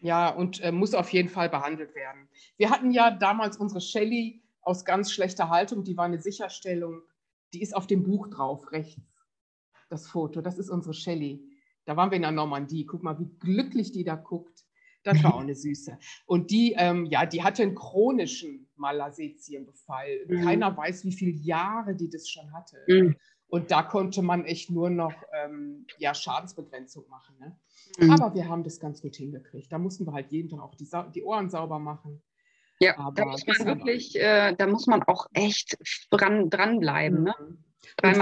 [0.00, 2.28] Ja, und äh, muss auf jeden Fall behandelt werden.
[2.58, 7.02] Wir hatten ja damals unsere Shelly aus ganz schlechter Haltung, die war eine Sicherstellung,
[7.54, 9.00] die ist auf dem Buch drauf, rechts,
[9.88, 11.40] das Foto, das ist unsere Shelly.
[11.84, 14.65] Da waren wir in der Normandie, guck mal, wie glücklich die da guckt.
[15.06, 15.98] Das war auch eine Süße.
[16.26, 20.26] Und die, ähm, ja, die hatte einen chronischen Malassetienbefall.
[20.26, 20.42] Mhm.
[20.42, 22.78] Keiner weiß, wie viele Jahre die das schon hatte.
[22.88, 23.16] Mhm.
[23.48, 27.36] Und da konnte man echt nur noch ähm, ja, Schadensbegrenzung machen.
[27.38, 27.56] Ne?
[27.98, 28.10] Mhm.
[28.10, 29.70] Aber wir haben das ganz gut hingekriegt.
[29.70, 32.20] Da mussten wir halt jeden Tag auch die, die Ohren sauber machen.
[32.80, 35.78] Ja, Aber da muss man wirklich, äh, da muss man auch echt
[36.10, 37.22] dran, dranbleiben.
[37.22, 37.34] Ne?
[38.02, 38.14] Wenn,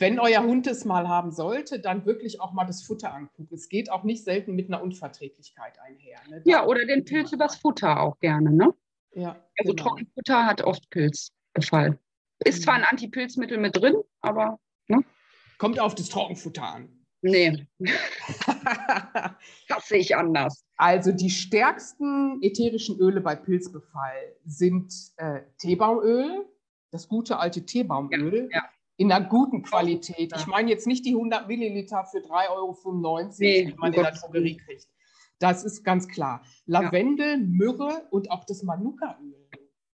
[0.00, 3.54] wenn, euer Hund es mal haben sollte, dann wirklich auch mal das Futter angucken.
[3.54, 6.18] Es geht auch nicht selten mit einer Unverträglichkeit einher.
[6.28, 6.42] Ne?
[6.44, 8.50] Ja, oder den Pilz übers Futter auch gerne.
[8.50, 8.74] Ne?
[9.12, 9.88] Ja, also genau.
[9.88, 11.98] Trockenfutter hat oft Pilzbefall.
[12.44, 12.88] Ist zwar ein mhm.
[12.90, 14.58] Antipilzmittel mit drin, aber.
[14.88, 15.04] Ne?
[15.58, 16.88] Kommt auf das Trockenfutter an.
[17.22, 17.66] Nee.
[19.68, 20.64] das sehe ich anders.
[20.76, 26.46] Also die stärksten ätherischen Öle bei Pilzbefall sind äh, Teebaumöl,
[26.90, 28.48] das gute alte Teebaumöl.
[28.50, 28.68] Ja, ja.
[29.00, 30.34] In einer guten Qualität.
[30.36, 34.12] Ich meine jetzt nicht die 100 Milliliter für 3,95 Euro, nee, die man in der
[34.12, 34.88] Drogerie kriegt.
[35.38, 36.44] Das ist ganz klar.
[36.66, 37.36] Lavendel, ja.
[37.38, 39.48] Myrrhe und auch das Manuka-Öl.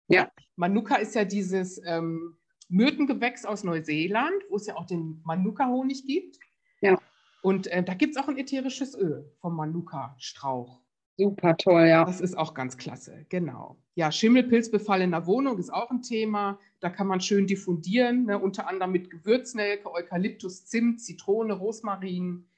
[0.08, 0.32] Ja.
[0.56, 2.38] Manuka ist ja dieses ähm,
[2.70, 6.40] Myrtengewächs aus Neuseeland, wo es ja auch den Manuka-Honig gibt.
[6.80, 6.98] Ja.
[7.42, 10.80] Und äh, da gibt es auch ein ätherisches Öl vom Manuka-Strauch.
[11.18, 12.06] Super toll, ja.
[12.06, 13.78] Das ist auch ganz klasse, genau.
[13.96, 16.60] Ja, Schimmelpilzbefall in der Wohnung ist auch ein Thema.
[16.80, 18.40] Da kann man schön diffundieren, ne?
[18.40, 22.50] unter anderem mit Gewürznelke, Eukalyptus, Zimt, Zitrone, Rosmarin.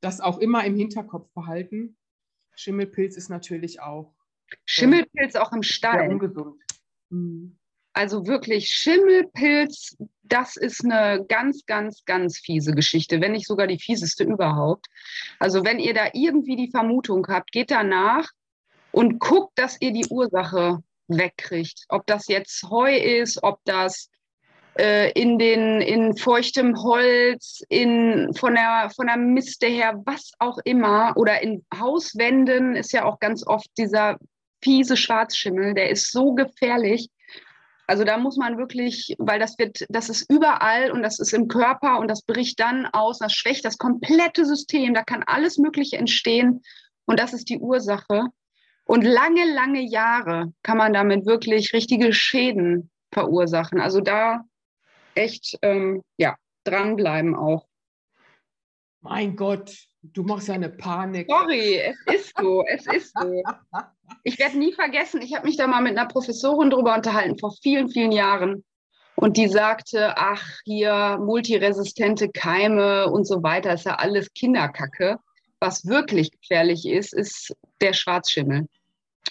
[0.00, 1.96] Das auch immer im Hinterkopf behalten.
[2.54, 4.14] Schimmelpilz ist natürlich auch.
[4.64, 6.00] Schimmelpilz auch im Stall.
[6.00, 6.62] Sehr ungesund.
[7.10, 7.58] Mhm.
[7.92, 13.78] Also wirklich Schimmelpilz, das ist eine ganz, ganz, ganz fiese Geschichte, wenn nicht sogar die
[13.78, 14.86] fieseste überhaupt.
[15.38, 18.28] Also wenn ihr da irgendwie die Vermutung habt, geht danach
[18.92, 20.78] und guckt, dass ihr die Ursache
[21.08, 21.84] wegkriegt.
[21.88, 24.08] Ob das jetzt Heu ist, ob das
[24.78, 30.58] äh, in, den, in feuchtem Holz, in, von, der, von der Miste her, was auch
[30.64, 34.16] immer, oder in Hauswänden ist ja auch ganz oft dieser
[34.62, 37.08] fiese Schwarzschimmel, der ist so gefährlich.
[37.92, 41.46] Also da muss man wirklich, weil das wird, das ist überall und das ist im
[41.46, 45.98] Körper und das bricht dann aus, das schwächt das komplette System, da kann alles Mögliche
[45.98, 46.62] entstehen
[47.04, 48.28] und das ist die Ursache.
[48.86, 53.78] Und lange, lange Jahre kann man damit wirklich richtige Schäden verursachen.
[53.78, 54.46] Also da
[55.14, 57.66] echt, ähm, ja, dranbleiben auch.
[59.02, 61.28] Mein Gott, du machst ja eine Panik.
[61.28, 63.42] Sorry, es ist so, es ist so.
[64.24, 67.54] Ich werde nie vergessen, ich habe mich da mal mit einer Professorin drüber unterhalten, vor
[67.62, 68.64] vielen, vielen Jahren.
[69.14, 75.18] Und die sagte, ach, hier multiresistente Keime und so weiter, ist ja alles Kinderkacke.
[75.60, 78.66] Was wirklich gefährlich ist, ist der Schwarzschimmel.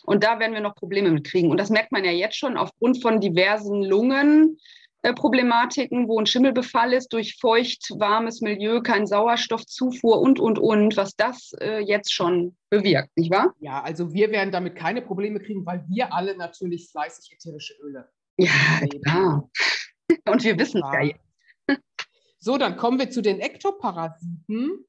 [0.06, 1.50] Und da werden wir noch Probleme mit kriegen.
[1.52, 4.58] Und das merkt man ja jetzt schon aufgrund von diversen Lungen,
[5.02, 11.16] Problematiken, wo ein Schimmelbefall ist durch feucht, warmes Milieu, kein Sauerstoffzufuhr und, und, und, was
[11.16, 13.56] das äh, jetzt schon bewirkt, nicht wahr?
[13.60, 18.10] Ja, also wir werden damit keine Probleme kriegen, weil wir alle natürlich fleißig ätherische Öle.
[18.38, 18.52] Ja,
[19.04, 19.50] klar.
[20.30, 21.26] Und wir wissen es ja jetzt.
[22.44, 24.84] So, dann kommen wir zu den Ektoparasiten.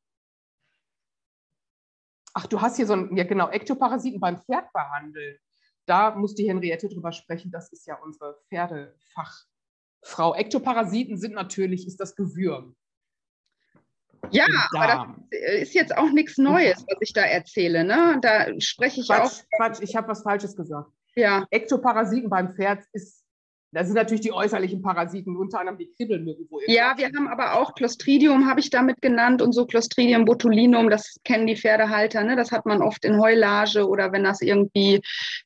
[2.33, 5.37] Ach, du hast hier so ein, ja genau, Ektoparasiten beim Pferd behandeln.
[5.85, 7.51] Da muss die Henriette drüber sprechen.
[7.51, 9.45] Das ist ja unsere Pferdefach.
[10.03, 10.35] Frau.
[10.35, 12.75] Ektoparasiten sind natürlich, ist das Gewürm.
[14.31, 17.85] Ja, aber das ist jetzt auch nichts Neues, was ich da erzähle.
[17.85, 18.19] Ne?
[18.23, 19.57] Da spreche ich Quatsch, auch.
[19.57, 20.91] Quatsch, ich habe was Falsches gesagt.
[21.15, 21.45] Ja.
[21.51, 23.22] Ektoparasiten beim Pferd ist
[23.73, 26.47] das sind natürlich die äußerlichen Parasiten, unter anderem die Kribbelmücken.
[26.67, 31.19] Ja, wir haben aber auch Clostridium, habe ich damit genannt, und so Clostridium botulinum, das
[31.25, 32.23] kennen die Pferdehalter.
[32.23, 32.37] Ne?
[32.37, 35.01] Das hat man oft in Heulage oder wenn das irgendwie,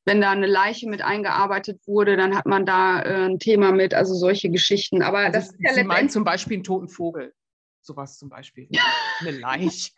[0.04, 3.94] wenn da eine Leiche mit eingearbeitet wurde, dann hat man da äh, ein Thema mit,
[3.94, 5.02] also solche Geschichten.
[5.02, 7.32] Aber also das ist ja Sie meinen zum Beispiel einen toten Vogel.
[7.80, 8.68] Sowas zum Beispiel.
[9.20, 9.92] eine Leiche.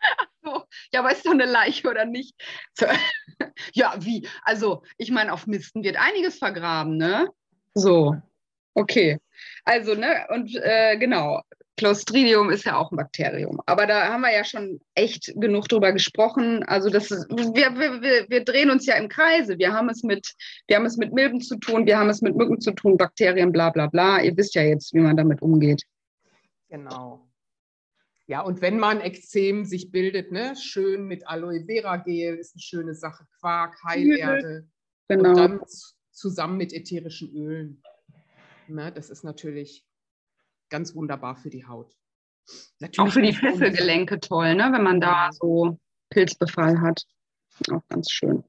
[0.92, 2.34] Ja, aber ist doch eine Leiche oder nicht?
[3.72, 4.28] ja, wie?
[4.42, 7.28] Also, ich meine, auf Misten wird einiges vergraben, ne?
[7.74, 8.16] So,
[8.74, 9.18] okay.
[9.64, 11.42] Also, ne, und äh, genau,
[11.78, 13.60] Clostridium ist ja auch ein Bakterium.
[13.64, 16.64] Aber da haben wir ja schon echt genug drüber gesprochen.
[16.64, 19.58] Also das ist, wir, wir, wir drehen uns ja im Kreise.
[19.58, 20.34] Wir haben es mit,
[20.66, 23.52] wir haben es mit Milben zu tun, wir haben es mit Mücken zu tun, Bakterien,
[23.52, 24.20] bla bla bla.
[24.20, 25.84] Ihr wisst ja jetzt, wie man damit umgeht.
[26.68, 27.24] Genau.
[28.26, 32.60] Ja, und wenn man Ekzem sich bildet, ne, schön mit Aloe Vera Gel ist eine
[32.60, 34.66] schöne Sache, Quark, Heilerde.
[35.08, 35.30] Genau.
[35.30, 35.60] Und dann
[36.18, 37.82] zusammen mit ätherischen Ölen.
[38.66, 39.86] Ne, das ist natürlich
[40.68, 41.96] ganz wunderbar für die Haut.
[42.78, 44.70] Natürlich auch für die Fesselgelenke toll, ne?
[44.72, 45.78] wenn man da so
[46.10, 47.04] Pilzbefall hat.
[47.70, 48.44] Auch ganz schön.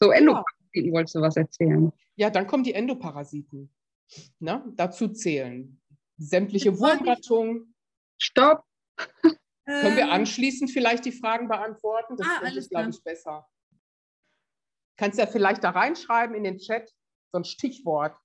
[0.00, 0.92] So, Endoparasiten ja.
[0.92, 1.92] wolltest du was erzählen?
[2.16, 3.72] Ja, dann kommen die Endoparasiten.
[4.40, 4.64] Ne?
[4.76, 5.80] Dazu zählen
[6.16, 7.74] sämtliche Wurmgattungen.
[8.18, 8.64] Stopp!
[9.64, 12.16] Können wir anschließend vielleicht die Fragen beantworten?
[12.16, 13.48] Das ah, ist, glaube ich, besser.
[14.96, 16.90] Kannst ja vielleicht da reinschreiben in den Chat,
[17.32, 18.16] so ein Stichwort,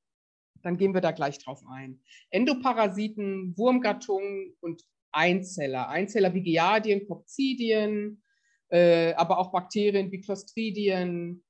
[0.63, 2.01] dann gehen wir da gleich drauf ein.
[2.30, 5.89] Endoparasiten, Wurmgattungen und Einzeller.
[5.89, 8.22] Einzeller wie Giardien, Coccidien,
[8.70, 11.43] äh, aber auch Bakterien wie Clostridien.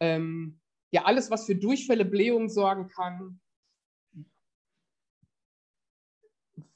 [0.00, 0.60] Ähm,
[0.90, 3.40] ja, alles, was für Durchfälle, Blähungen sorgen kann.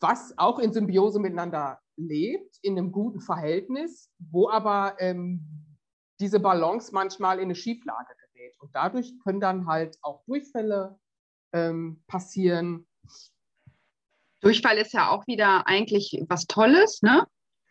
[0.01, 5.62] Was auch in Symbiose miteinander lebt, in einem guten Verhältnis, wo aber ähm,
[6.23, 8.55] diese Balance manchmal in eine Schieflage gerät.
[8.61, 10.99] Und dadurch können dann halt auch Durchfälle
[11.53, 12.87] ähm, passieren.
[14.41, 17.27] Durchfall ist ja auch wieder eigentlich was Tolles, ne?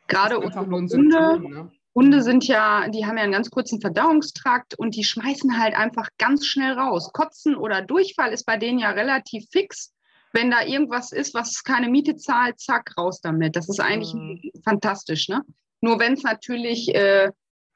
[0.07, 1.71] Gerade unsere Hunde, Symptom, ne?
[1.95, 6.07] Hunde sind ja, die haben ja einen ganz kurzen Verdauungstrakt und die schmeißen halt einfach
[6.17, 7.11] ganz schnell raus.
[7.13, 9.93] Kotzen oder Durchfall ist bei denen ja relativ fix.
[10.33, 13.57] Wenn da irgendwas ist, was keine Miete zahlt, zack, raus damit.
[13.57, 14.39] Das ist eigentlich mhm.
[14.63, 15.41] fantastisch, ne?
[15.81, 17.31] Nur wenn es natürlich äh,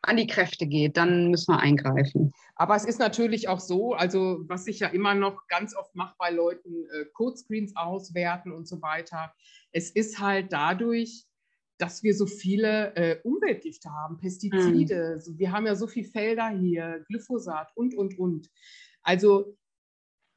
[0.08, 2.34] an die Kräfte geht, dann müssen wir eingreifen.
[2.56, 6.16] Aber es ist natürlich auch so, also was ich ja immer noch ganz oft mache
[6.18, 9.34] bei Leuten, äh, Codescreens auswerten und so weiter.
[9.72, 11.26] Es ist halt dadurch,
[11.78, 15.22] dass wir so viele äh, Umweltgifte haben, Pestizide.
[15.26, 15.40] Mhm.
[15.40, 18.50] Wir haben ja so viele Felder hier, Glyphosat und, und, und.
[19.04, 19.58] Also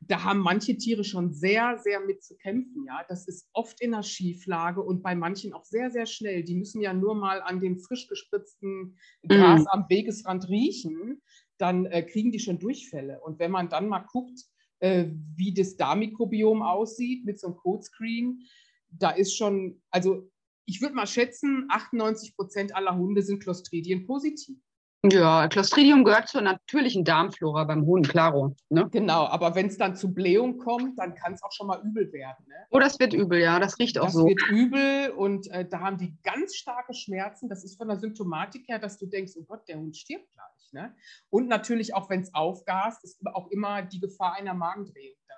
[0.09, 2.85] da haben manche Tiere schon sehr, sehr mit zu kämpfen.
[2.87, 6.43] Ja, das ist oft in der Schieflage und bei manchen auch sehr, sehr schnell.
[6.43, 9.69] Die müssen ja nur mal an dem frisch gespritzten Gras mm.
[9.69, 11.21] am Wegesrand riechen,
[11.59, 13.21] dann äh, kriegen die schon Durchfälle.
[13.21, 14.41] Und wenn man dann mal guckt,
[14.81, 18.43] äh, wie das Darmmikrobiom aussieht mit so einem Codescreen,
[18.91, 20.31] da ist schon, also
[20.65, 24.59] ich würde mal schätzen, 98 Prozent aller Hunde sind Clostridien positiv.
[25.05, 28.57] Ja, Clostridium gehört zur natürlichen Darmflora beim Hund, klaro.
[28.69, 28.89] Ne?
[28.91, 32.13] Genau, aber wenn es dann zu Blähung kommt, dann kann es auch schon mal übel
[32.13, 32.45] werden.
[32.49, 32.55] Ne?
[32.71, 34.27] Oh, das wird übel, ja, das riecht auch das so.
[34.27, 37.49] Das wird übel und äh, da haben die ganz starke Schmerzen.
[37.49, 40.73] Das ist von der Symptomatik her, dass du denkst, oh Gott, der Hund stirbt gleich.
[40.73, 40.93] Ne?
[41.31, 45.35] Und natürlich auch, wenn es aufgast, ist auch immer die Gefahr einer Magendrehung da.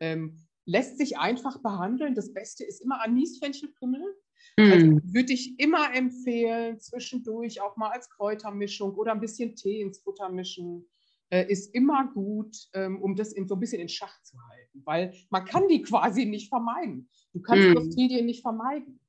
[0.00, 2.14] Ähm, lässt sich einfach behandeln.
[2.14, 4.00] Das Beste ist immer Anis-Fenchelkümmel.
[4.00, 4.23] Mhm.
[4.56, 9.98] Also würde ich immer empfehlen, zwischendurch auch mal als Kräutermischung oder ein bisschen Tee ins
[9.98, 10.86] Futter mischen.
[11.30, 14.82] Äh, ist immer gut, ähm, um das in, so ein bisschen in Schach zu halten,
[14.84, 17.08] weil man kann die quasi nicht vermeiden.
[17.32, 17.72] Du kannst mhm.
[17.72, 19.00] Clostridien nicht vermeiden.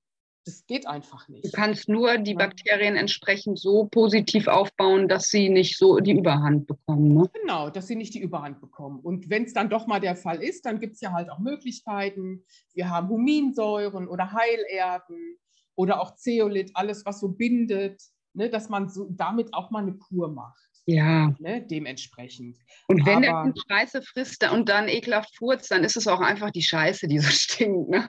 [0.46, 1.44] Das geht einfach nicht.
[1.44, 6.68] Du kannst nur die Bakterien entsprechend so positiv aufbauen, dass sie nicht so die Überhand
[6.68, 7.16] bekommen.
[7.16, 7.30] Ne?
[7.42, 9.00] Genau, dass sie nicht die Überhand bekommen.
[9.00, 11.40] Und wenn es dann doch mal der Fall ist, dann gibt es ja halt auch
[11.40, 12.44] Möglichkeiten.
[12.76, 15.38] Wir haben Huminsäuren oder Heilerden
[15.74, 18.00] oder auch Zeolit, alles, was so bindet,
[18.34, 20.70] ne, dass man so damit auch mal eine Kur macht.
[20.86, 21.34] Ja.
[21.40, 22.58] Ne, dementsprechend.
[22.88, 26.52] Und wenn der Hund Scheiße frisst und dann ekelhaft furzt, dann ist es auch einfach
[26.52, 27.90] die Scheiße, die so stinkt.
[27.90, 28.08] Ne?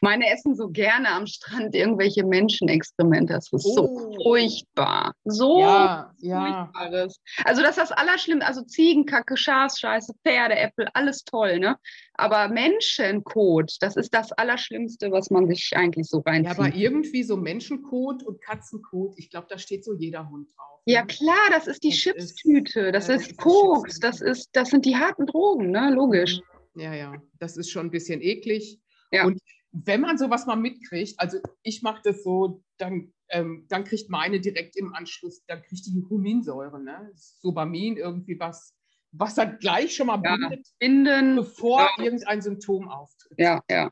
[0.00, 3.34] Meine essen so gerne am Strand irgendwelche Menschenexkremente.
[3.34, 3.74] Das ist oh.
[3.74, 5.14] so furchtbar.
[5.24, 7.20] So ja, furchtbares.
[7.38, 7.44] Ja.
[7.44, 8.46] Also das ist das Allerschlimmste.
[8.46, 11.76] Also Ziegenkacke, Schafscheiße, Pferdeäpfel, alles toll, ne?
[12.14, 16.56] Aber Menschenkot, das ist das Allerschlimmste, was man sich eigentlich so reinzieht.
[16.56, 20.80] Ja, aber irgendwie so Menschenkot und Katzenkot, ich glaube, da steht so jeder Hund drauf.
[20.84, 20.94] Ne?
[20.94, 24.68] Ja, klar, das ist die das Chipstüte, das, ist, das ist Koks, das, ist, das
[24.68, 25.90] sind die harten Drogen, ne?
[25.92, 26.40] Logisch.
[26.74, 28.78] Ja, ja, das ist schon ein bisschen eklig.
[29.10, 29.26] Ja.
[29.26, 29.38] Und
[29.72, 34.40] wenn man sowas mal mitkriegt, also ich mache das so, dann, ähm, dann kriegt meine
[34.40, 37.10] direkt im Anschluss, dann kriegt die Huminsäure, ne?
[37.14, 38.74] Sobamin, irgendwie was,
[39.12, 42.04] was dann gleich schon mal ja, bindet, binden, bevor ja.
[42.04, 43.38] irgendein Symptom auftritt.
[43.38, 43.90] Ja, ja.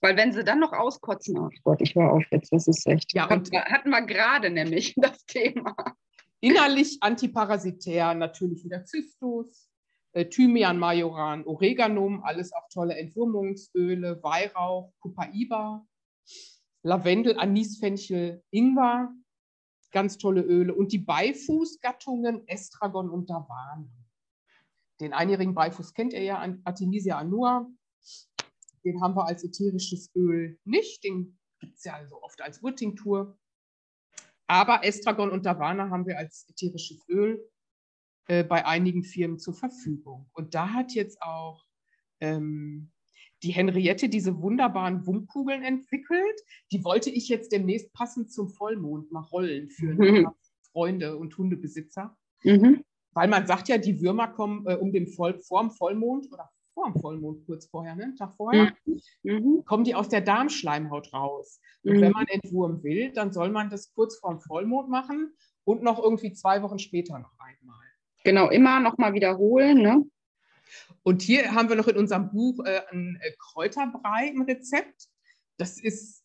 [0.00, 3.12] Weil wenn sie dann noch auskotzen, ach Gott, ich war auf jetzt, das ist echt.
[3.12, 5.74] Ja, und hatten wir gerade nämlich das Thema.
[6.40, 9.69] Innerlich antiparasitär natürlich wieder Zystus,
[10.12, 15.86] Thymian, Majoran, Oreganum, alles auch tolle Entwurmungsöle, Weihrauch, Copaiba,
[16.82, 19.12] Lavendel, Anisfenchel, Ingwer,
[19.92, 23.90] ganz tolle Öle und die Beifußgattungen Estragon und Davane.
[25.00, 27.66] Den einjährigen Beifuß kennt ihr ja, Artemisia annua.
[28.84, 33.38] Den haben wir als ätherisches Öl nicht, den gibt es ja also oft als Urtinktur.
[34.46, 37.40] Aber Estragon und Davane haben wir als ätherisches Öl
[38.30, 40.30] äh, bei einigen Firmen zur Verfügung.
[40.34, 41.64] Und da hat jetzt auch
[42.20, 42.92] ähm,
[43.42, 46.40] die Henriette diese wunderbaren Wummkugeln entwickelt.
[46.70, 50.28] Die wollte ich jetzt demnächst passend zum Vollmond mal rollen für mhm.
[50.70, 52.16] Freunde und Hundebesitzer.
[52.44, 52.84] Mhm.
[53.14, 56.48] Weil man sagt ja, die Würmer kommen äh, um den Voll vor dem Vollmond oder
[56.72, 58.14] vor dem Vollmond kurz vorher, ne?
[58.16, 59.00] Tag vorher, mhm.
[59.24, 59.64] mhm.
[59.64, 61.60] kommen die aus der Darmschleimhaut raus.
[61.82, 62.00] Und mhm.
[62.00, 65.98] wenn man entwurmen will, dann soll man das kurz vor dem Vollmond machen und noch
[65.98, 67.39] irgendwie zwei Wochen später noch.
[68.24, 69.82] Genau, immer nochmal wiederholen.
[69.82, 70.04] Ne?
[71.02, 75.08] Und hier haben wir noch in unserem Buch äh, ein äh, Kräuterbrei im Rezept.
[75.56, 76.24] Das ist,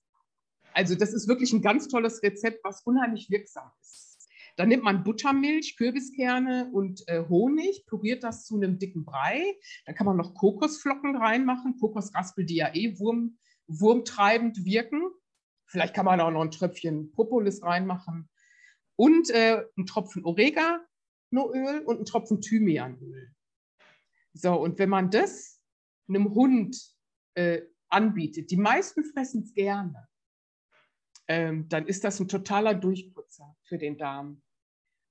[0.74, 4.30] also das ist wirklich ein ganz tolles Rezept, was unheimlich wirksam ist.
[4.58, 9.44] Da nimmt man Buttermilch, Kürbiskerne und äh, Honig, püriert das zu einem dicken Brei.
[9.86, 13.38] Da kann man noch Kokosflocken reinmachen, Kokosraspel, die ja eh Wurm,
[13.68, 15.02] wurmtreibend wirken.
[15.66, 18.30] Vielleicht kann man auch noch ein Tröpfchen Propolis reinmachen.
[18.96, 20.80] Und äh, einen Tropfen Orega,
[21.44, 23.32] Öl und einen Tropfen Thymianöl.
[24.34, 25.62] So, und wenn man das
[26.08, 26.78] einem Hund
[27.36, 30.08] äh, anbietet, die meisten fressen es gerne,
[31.28, 34.42] ähm, dann ist das ein totaler Durchputzer für den Darm.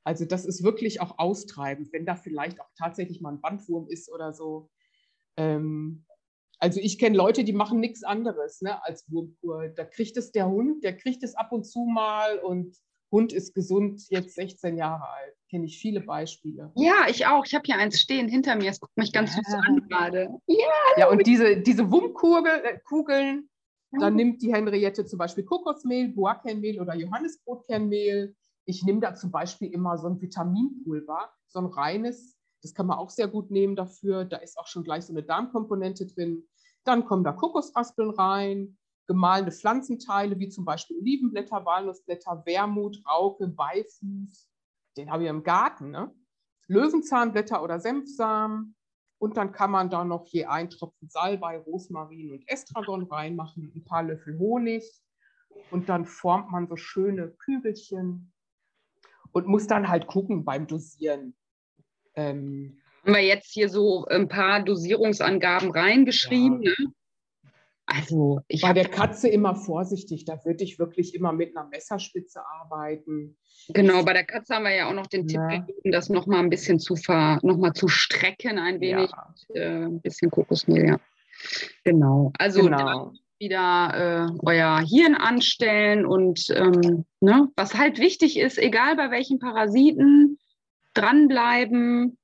[0.04, 4.10] Also das ist wirklich auch austreibend, wenn da vielleicht auch tatsächlich mal ein Bandwurm ist
[4.12, 4.70] oder so.
[5.36, 6.04] Ähm,
[6.58, 9.68] also ich kenne Leute, die machen nichts anderes ne, als Wurmkur.
[9.68, 12.76] Da kriegt es der Hund, der kriegt es ab und zu mal und
[13.14, 15.36] Hund ist gesund, jetzt 16 Jahre alt.
[15.48, 16.72] Kenne ich viele Beispiele.
[16.74, 17.46] Ja, ich auch.
[17.46, 18.70] Ich habe hier eins stehen hinter mir.
[18.70, 19.42] Es guckt mich ganz ja.
[19.42, 20.28] süß an gerade.
[20.46, 20.56] Ja,
[20.96, 23.48] ja und diese, diese Wummkugeln,
[23.92, 28.34] äh, da nimmt die Henriette zum Beispiel Kokosmehl, Boakernmehl oder Johannisbrotkernmehl.
[28.64, 32.36] Ich nehme da zum Beispiel immer so ein Vitaminpulver, so ein reines.
[32.62, 34.24] Das kann man auch sehr gut nehmen dafür.
[34.24, 36.48] Da ist auch schon gleich so eine Darmkomponente drin.
[36.82, 38.76] Dann kommen da Kokosraspeln rein,
[39.06, 44.48] gemahlene Pflanzenteile, wie zum Beispiel Olivenblätter, Walnussblätter, Wermut, Rauke, Beifuß.
[44.96, 45.90] Den habe ich im Garten.
[45.90, 46.14] Ne?
[46.68, 48.76] Löwenzahnblätter oder Senfsamen.
[49.18, 53.84] Und dann kann man da noch je ein Tropfen Salbei, Rosmarin und Estragon reinmachen, ein
[53.84, 54.84] paar Löffel Honig.
[55.70, 58.32] Und dann formt man so schöne Kügelchen
[59.32, 61.36] und muss dann halt gucken beim Dosieren.
[62.14, 66.62] Ähm, haben wir jetzt hier so ein paar Dosierungsangaben reingeschrieben.
[66.62, 66.72] Ja.
[66.78, 66.92] Ne?
[67.86, 72.40] Also ich bei der Katze immer vorsichtig, da würde ich wirklich immer mit einer Messerspitze
[72.60, 73.36] arbeiten.
[73.68, 75.48] Genau, bei der Katze haben wir ja auch noch den ja.
[75.48, 79.34] Tipp gegeben, das nochmal ein bisschen zu ver, noch mal zu strecken, ein wenig, ja.
[79.54, 81.00] äh, ein bisschen Kokosmehl, ja.
[81.84, 82.32] Genau.
[82.38, 83.12] Also genau.
[83.38, 89.38] wieder äh, euer Hirn anstellen und ähm, ne, was halt wichtig ist, egal bei welchen
[89.38, 90.38] Parasiten,
[90.94, 92.16] dranbleiben.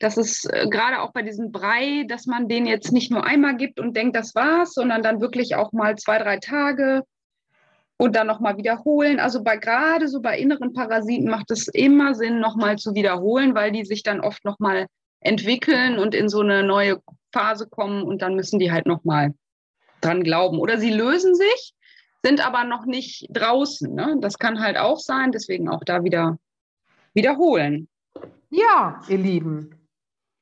[0.00, 3.56] Das ist äh, gerade auch bei diesem Brei, dass man den jetzt nicht nur einmal
[3.56, 7.04] gibt und denkt, das war's, sondern dann wirklich auch mal zwei, drei Tage
[7.98, 9.20] und dann nochmal wiederholen.
[9.20, 13.72] Also bei gerade so bei inneren Parasiten macht es immer Sinn, nochmal zu wiederholen, weil
[13.72, 14.86] die sich dann oft nochmal
[15.20, 19.34] entwickeln und in so eine neue Phase kommen und dann müssen die halt nochmal
[20.00, 20.58] dran glauben.
[20.58, 21.74] Oder sie lösen sich,
[22.24, 23.94] sind aber noch nicht draußen.
[23.94, 24.16] Ne?
[24.20, 26.38] Das kann halt auch sein, deswegen auch da wieder
[27.12, 27.86] wiederholen.
[28.48, 29.79] Ja, ihr Lieben,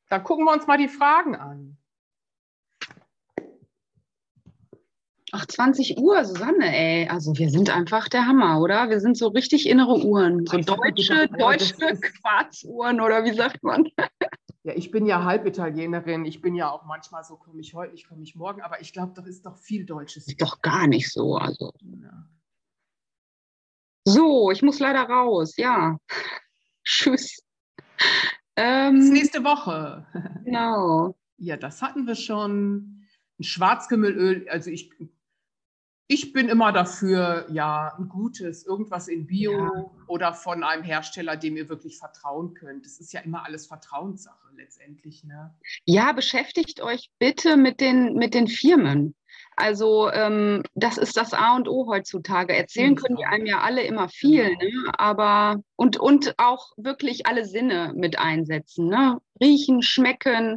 [0.09, 1.77] dann gucken wir uns mal die Fragen an.
[5.33, 7.09] Ach, 20 Uhr, Susanne, ey.
[7.09, 8.89] Also wir sind einfach der Hammer, oder?
[8.89, 10.47] Wir sind so richtig innere Uhren.
[10.47, 13.89] So deutsche, deutsche Quarzuhren, oder wie sagt man?
[14.65, 16.27] Ja, ich bin ja Halbitalienerin.
[16.27, 18.61] Ich bin ja auch manchmal so, komme ich heute nicht, komme ich morgen.
[18.61, 20.27] Aber ich glaube, das ist doch viel Deutsches.
[20.27, 21.37] Ist doch gar nicht so.
[21.37, 21.73] Also.
[21.81, 22.29] Ja.
[24.05, 25.57] So, ich muss leider raus.
[25.57, 25.97] Ja.
[26.85, 27.43] Tschüss.
[28.59, 30.07] Ähm, Bis nächste Woche.
[30.45, 31.15] Genau.
[31.37, 33.05] Ja, das hatten wir schon.
[33.39, 34.91] Ein Schwarzkümmelöl, also ich
[36.11, 39.91] ich bin immer dafür, ja, ein gutes, irgendwas in Bio ja.
[40.07, 42.87] oder von einem Hersteller, dem ihr wirklich vertrauen könnt.
[42.87, 45.23] Das ist ja immer alles Vertrauenssache letztendlich.
[45.25, 45.55] Ne?
[45.85, 49.15] Ja, beschäftigt euch bitte mit den, mit den Firmen.
[49.57, 52.57] Also ähm, das ist das A und O heutzutage.
[52.57, 54.87] Erzählen können die einem ja alle immer viel, genau.
[54.87, 54.93] ne?
[54.99, 58.89] aber und, und auch wirklich alle Sinne mit einsetzen.
[58.89, 59.19] Ne?
[59.41, 60.57] Riechen, schmecken,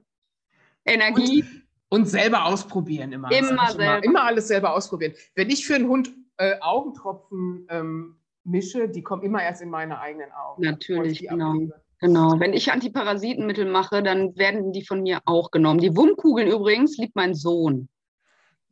[0.86, 1.44] Energie.
[1.44, 1.62] Und
[1.92, 3.30] und selber ausprobieren immer.
[3.32, 4.02] Immer, selber.
[4.02, 5.14] immer alles selber ausprobieren.
[5.36, 8.16] Wenn ich für einen Hund äh, Augentropfen ähm,
[8.46, 10.64] mische, die kommen immer erst in meine eigenen Augen.
[10.64, 11.54] Natürlich, genau.
[12.00, 12.40] Genau.
[12.40, 15.80] Wenn ich Antiparasitenmittel mache, dann werden die von mir auch genommen.
[15.80, 17.90] Die Wummkugeln übrigens liebt mein Sohn.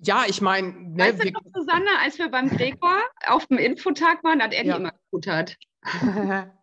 [0.02, 4.24] Ja, ich meine, ne, weißt du noch, Susanne, als wir beim Gregor auf dem Infotag
[4.24, 4.76] waren, hat er ja.
[4.76, 5.58] die immer gefuttert.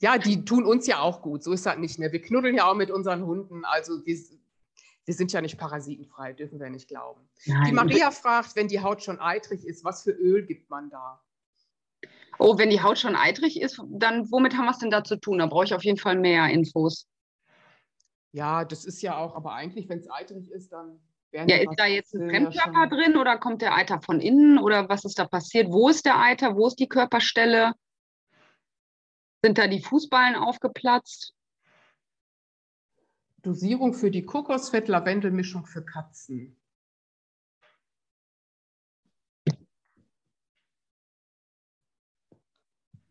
[0.00, 1.44] ja, die tun uns ja auch gut.
[1.44, 1.98] So ist das nicht.
[2.00, 2.10] Ne?
[2.10, 3.64] Wir knuddeln ja auch mit unseren Hunden.
[3.64, 4.20] Also die,
[5.04, 7.28] wir sind ja nicht parasitenfrei, dürfen wir nicht glauben.
[7.46, 7.66] Nein.
[7.66, 11.22] Die Maria fragt, wenn die Haut schon eitrig ist, was für Öl gibt man da?
[12.38, 15.16] Oh, wenn die Haut schon eitrig ist, dann womit haben wir es denn da zu
[15.16, 15.38] tun?
[15.38, 17.06] Da brauche ich auf jeden Fall mehr Infos.
[18.32, 21.00] Ja, das ist ja auch, aber eigentlich, wenn es eitrig ist, dann
[21.32, 25.04] Ja, ist da jetzt ein Fremdkörper drin oder kommt der Eiter von innen oder was
[25.04, 25.70] ist da passiert?
[25.70, 26.56] Wo ist der Eiter?
[26.56, 27.74] Wo ist die Körperstelle?
[29.42, 31.34] Sind da die Fußballen aufgeplatzt?
[33.42, 36.60] Dosierung für die Kokosfett-Lavendel-Mischung für Katzen.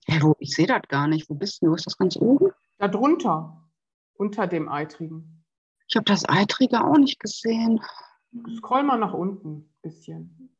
[0.07, 1.29] Ja, wo, ich sehe das gar nicht.
[1.29, 1.67] Wo bist du?
[1.67, 2.51] Wo ist das ganz oben?
[2.77, 3.69] Da drunter,
[4.13, 5.38] unter dem Eitrigen.
[5.89, 7.81] Ich habe das Eitrige auch nicht gesehen.
[8.57, 10.55] Scroll mal nach unten ein bisschen.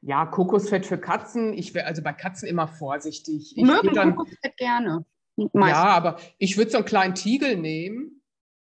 [0.00, 1.52] Ja, Kokosfett für Katzen.
[1.52, 3.56] Ich wäre also bei Katzen immer vorsichtig.
[3.56, 5.06] Ich Mögen dann, Kokosfett gerne.
[5.36, 5.68] Meistens.
[5.70, 8.20] Ja, aber ich würde so einen kleinen Tiegel nehmen.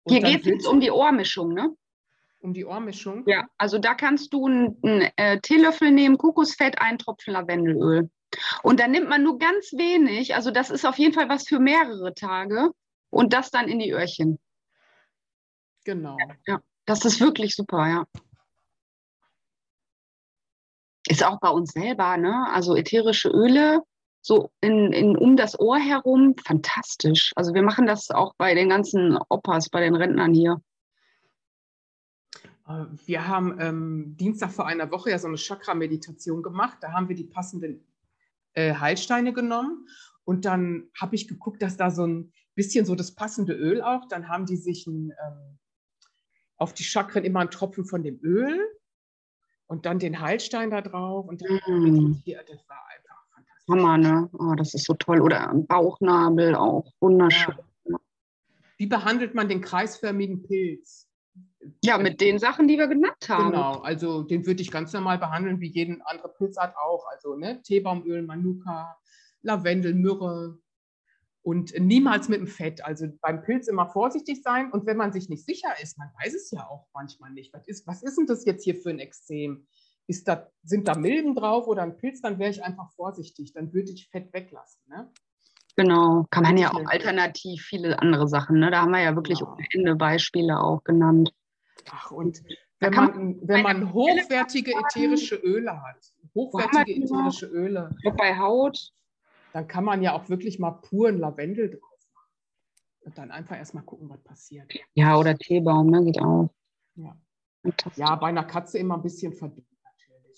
[0.10, 1.74] Hier geht es um die Ohrmischung, ne?
[2.42, 3.24] Um die Ohrmischung?
[3.28, 8.10] Ja, also da kannst du einen, einen äh, Teelöffel nehmen, Kokosfett, einen Tropfen Lavendelöl.
[8.64, 11.60] Und dann nimmt man nur ganz wenig, also das ist auf jeden Fall was für
[11.60, 12.72] mehrere Tage
[13.10, 14.40] und das dann in die Öhrchen.
[15.84, 16.18] Genau.
[16.48, 18.06] Ja, das ist wirklich super, ja.
[21.08, 22.48] Ist auch bei uns selber, ne?
[22.52, 23.82] Also ätherische Öle,
[24.22, 27.34] so in, in, um das Ohr herum, fantastisch.
[27.36, 30.62] Also wir machen das auch bei den ganzen Opas, bei den Rentnern hier.
[32.68, 36.78] Äh, wir haben ähm, Dienstag vor einer Woche ja so eine Chakra-Meditation gemacht.
[36.82, 37.84] Da haben wir die passenden
[38.54, 39.88] äh, Heilsteine genommen
[40.24, 44.08] und dann habe ich geguckt, dass da so ein bisschen so das passende Öl auch.
[44.08, 45.60] Dann haben die sich ein, ähm,
[46.58, 48.60] auf die Chakren immer einen Tropfen von dem Öl
[49.68, 52.22] und dann den Heilstein da drauf und dann mm.
[52.24, 53.68] hier, das war einfach fantastisch.
[53.70, 54.30] Hammer, ne?
[54.34, 55.22] Oh, das ist so toll.
[55.22, 57.56] Oder Bauchnabel auch, wunderschön.
[57.86, 57.98] Ja.
[58.78, 61.11] Wie behandelt man den kreisförmigen Pilz?
[61.84, 63.52] Ja, mit den Sachen, die wir genannt haben.
[63.52, 67.06] Genau, also den würde ich ganz normal behandeln, wie jeden andere Pilzart auch.
[67.12, 68.98] Also ne, Teebaumöl, Manuka,
[69.44, 70.58] Lavendel, Myrrhe,
[71.44, 72.86] und niemals mit dem Fett.
[72.86, 74.72] Also beim Pilz immer vorsichtig sein.
[74.72, 77.54] Und wenn man sich nicht sicher ist, man weiß es ja auch manchmal nicht.
[77.54, 79.66] Was ist, was ist denn das jetzt hier für ein Extrem?
[80.08, 82.22] Ist da, sind da Milben drauf oder ein Pilz?
[82.22, 83.54] Dann wäre ich einfach vorsichtig.
[83.54, 84.82] Dann würde ich Fett weglassen.
[84.88, 85.12] Ne?
[85.76, 88.60] Genau, kann man ja auch alternativ viele andere Sachen.
[88.60, 88.70] Ne?
[88.70, 89.48] Da haben wir ja wirklich ja.
[89.48, 91.32] ohne Ende Beispiele auch genannt.
[91.90, 92.44] Ach, und
[92.80, 97.96] wenn man, wenn man hochwertige ätherische Öle hat, hochwertige ätherische Öle.
[98.18, 98.92] Bei Haut
[99.54, 102.32] dann kann man ja auch wirklich mal puren Lavendel drauf machen.
[103.02, 104.72] Und dann einfach erstmal gucken, was passiert.
[104.94, 106.04] Ja, oder Teebaum, ne?
[106.06, 106.50] Geht auch.
[106.96, 107.16] Ja.
[107.96, 109.68] Ja, bei einer Katze immer ein bisschen verdünnt.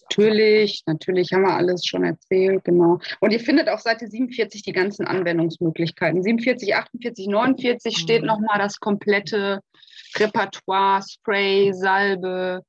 [0.01, 2.99] Natürlich, natürlich haben wir alles schon erzählt, genau.
[3.21, 6.21] Und ihr findet auf Seite 47 die ganzen Anwendungsmöglichkeiten.
[6.21, 8.27] 47, 48, 49 steht mhm.
[8.27, 9.61] nochmal das komplette
[10.19, 12.63] Repertoire, Spray, Salbe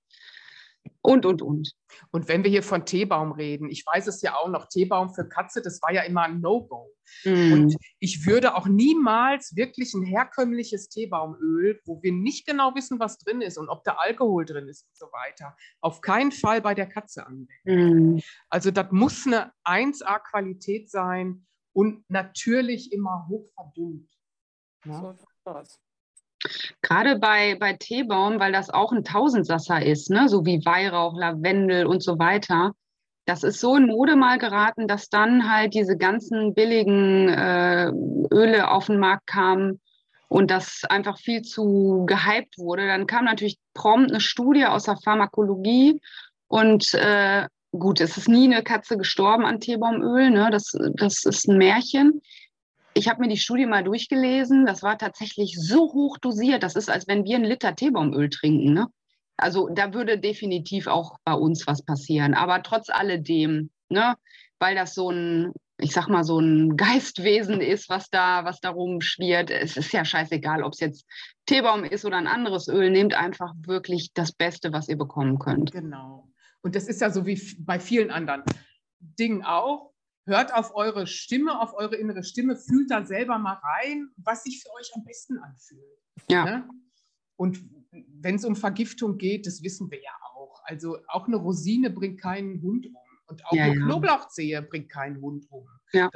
[1.03, 1.73] und, und, und.
[2.13, 5.29] Und wenn wir hier von Teebaum reden, ich weiß es ja auch noch, Teebaum für
[5.29, 6.91] Katze, das war ja immer ein No-Go.
[7.25, 7.53] Mm.
[7.53, 13.19] Und ich würde auch niemals wirklich ein herkömmliches Teebaumöl, wo wir nicht genau wissen, was
[13.19, 16.75] drin ist und ob da Alkohol drin ist und so weiter, auf keinen Fall bei
[16.75, 18.17] der Katze anwenden.
[18.17, 18.21] Mm.
[18.49, 24.11] Also das muss eine 1A-Qualität sein und natürlich immer hoch verdünnt.
[24.87, 25.01] Ja?
[25.01, 25.15] So
[26.83, 30.29] Gerade bei, bei Teebaum, weil das auch ein Tausendsasser ist, ne?
[30.29, 32.73] so wie Weihrauch, Lavendel und so weiter.
[33.27, 37.91] Das ist so in Mode mal geraten, dass dann halt diese ganzen billigen äh,
[38.31, 39.81] Öle auf den Markt kamen
[40.29, 42.87] und das einfach viel zu gehypt wurde.
[42.87, 46.01] Dann kam natürlich prompt eine Studie aus der Pharmakologie
[46.49, 50.51] und äh, gut, es ist nie eine Katze gestorben an Teebaumöl, ne?
[50.51, 52.21] das, das ist ein Märchen
[52.95, 54.67] ich habe mir die Studie mal durchgelesen.
[54.67, 56.63] Das war tatsächlich so hoch dosiert.
[56.63, 58.73] Das ist, als wenn wir einen Liter Teebaumöl trinken.
[58.73, 58.87] Ne?
[59.37, 62.35] Also da würde definitiv auch bei uns was passieren.
[62.35, 64.15] Aber trotz alledem, ne,
[64.61, 68.71] weil das so ein, ich sag mal, so ein Geistwesen ist, was da, was da
[68.71, 69.51] rumschwirrt.
[69.51, 71.05] Es ist ja scheißegal, ob es jetzt
[71.47, 72.91] Teebaum ist oder ein anderes Öl.
[72.91, 75.73] Nehmt einfach wirklich das Beste, was ihr bekommen könnt.
[75.73, 76.29] Genau.
[76.63, 78.45] Und das ist ja so wie bei vielen anderen
[79.01, 79.94] Dingen auch
[80.27, 84.63] hört auf eure Stimme, auf eure innere Stimme, fühlt da selber mal rein, was sich
[84.63, 85.99] für euch am besten anfühlt.
[86.29, 86.45] Ja.
[86.45, 86.69] Ne?
[87.37, 90.63] Und wenn es um Vergiftung geht, das wissen wir ja auch.
[90.65, 92.97] Also auch eine Rosine bringt keinen Hund um.
[93.27, 93.85] Und auch ja, eine ja.
[93.87, 95.67] Knoblauchzehe bringt keinen Hund um.
[95.93, 96.11] Ja.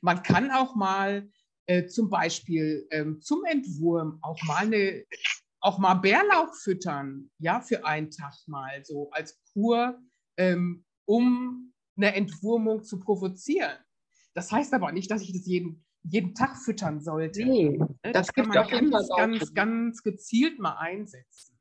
[0.00, 1.28] Man kann auch mal
[1.66, 5.04] äh, zum Beispiel ähm, zum Entwurm auch mal eine
[5.60, 9.96] auch mal Bärlauch füttern, ja, für einen Tag mal so als Kur,
[10.36, 13.76] ähm, um eine Entwurmung zu provozieren.
[14.34, 17.44] Das heißt aber nicht, dass ich das jeden, jeden Tag füttern sollte.
[17.44, 21.58] Nee, das, das kann man ganz, ganz, ganz gezielt mal einsetzen.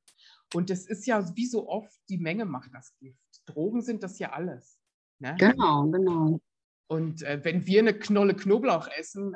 [0.54, 3.18] Und es ist ja wie so oft, die Menge macht das Gift.
[3.46, 4.80] Drogen sind das ja alles.
[5.20, 5.36] Ne?
[5.38, 6.42] Genau, genau.
[6.88, 9.36] Und äh, wenn wir eine Knolle Knoblauch essen,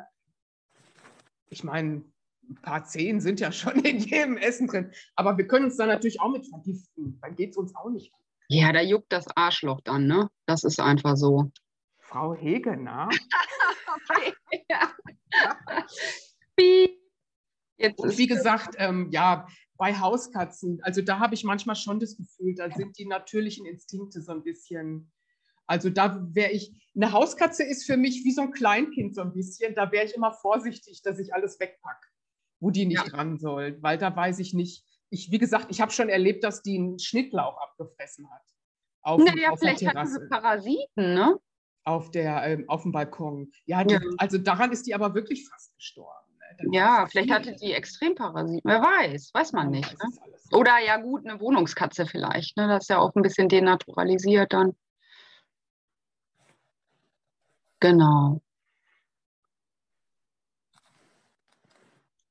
[1.50, 2.04] ich meine,
[2.50, 5.86] ein paar Zehen sind ja schon in jedem Essen drin, aber wir können uns da
[5.86, 7.20] natürlich auch mit vergiften.
[7.22, 8.25] Dann geht es uns auch nicht gut.
[8.48, 10.30] Ja, da juckt das Arschloch dann, ne?
[10.46, 11.52] Das ist einfach so.
[12.00, 13.10] Frau Hegener.
[14.70, 14.94] ja.
[17.78, 22.16] Jetzt Und wie gesagt, ähm, ja, bei Hauskatzen, also da habe ich manchmal schon das
[22.16, 25.12] Gefühl, da sind die natürlichen Instinkte so ein bisschen.
[25.68, 29.34] Also da wäre ich, eine Hauskatze ist für mich wie so ein Kleinkind so ein
[29.34, 29.76] bisschen.
[29.76, 32.08] Da wäre ich immer vorsichtig, dass ich alles wegpacke,
[32.60, 33.10] wo die nicht ja.
[33.10, 36.62] dran soll, weil da weiß ich nicht, ich, wie gesagt, ich habe schon erlebt, dass
[36.62, 38.42] die einen Schnittlauch abgefressen hat.
[39.02, 41.40] Auf, naja, auf vielleicht hatten sie Parasiten, ne?
[41.84, 43.52] Auf, der, ähm, auf dem Balkon.
[43.66, 46.26] Ja, die, ja, also daran ist die aber wirklich fast gestorben.
[46.64, 46.78] Ne?
[46.78, 48.62] Ja, vielleicht hatte die Extremparasiten.
[48.64, 49.92] Wer weiß, weiß man nicht.
[49.92, 50.10] Ne?
[50.52, 52.58] Oder ja gut, eine Wohnungskatze vielleicht.
[52.58, 52.68] Ne?
[52.68, 54.76] Das ist ja auch ein bisschen denaturalisiert dann.
[57.80, 58.42] Genau.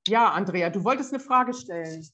[0.08, 2.06] Ja, Andrea, du wolltest eine Frage stellen.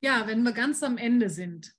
[0.00, 1.74] Ja, wenn wir ganz am Ende sind.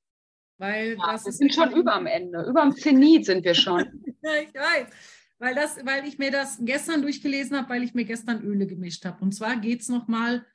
[0.57, 2.45] Weil ja, das wir sind schon über am Ende.
[2.49, 3.79] Über am Zenit sind wir schon.
[4.21, 4.87] ja, ich weiß.
[5.39, 9.05] Weil, das, weil ich mir das gestern durchgelesen habe, weil ich mir gestern Öle gemischt
[9.05, 9.23] habe.
[9.23, 10.45] Und zwar geht es nochmal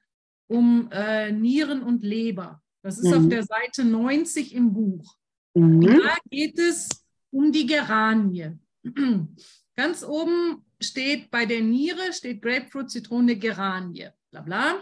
[0.47, 2.63] um äh, Nieren und Leber.
[2.83, 3.15] Das ist mhm.
[3.15, 5.17] auf der Seite 90 im Buch.
[5.55, 5.81] Mhm.
[5.81, 6.89] Da geht es
[7.31, 8.59] um die Geranie.
[9.77, 14.09] Ganz oben steht bei der Niere steht Grapefruit, Zitrone, Geranie.
[14.31, 14.75] Bla bla.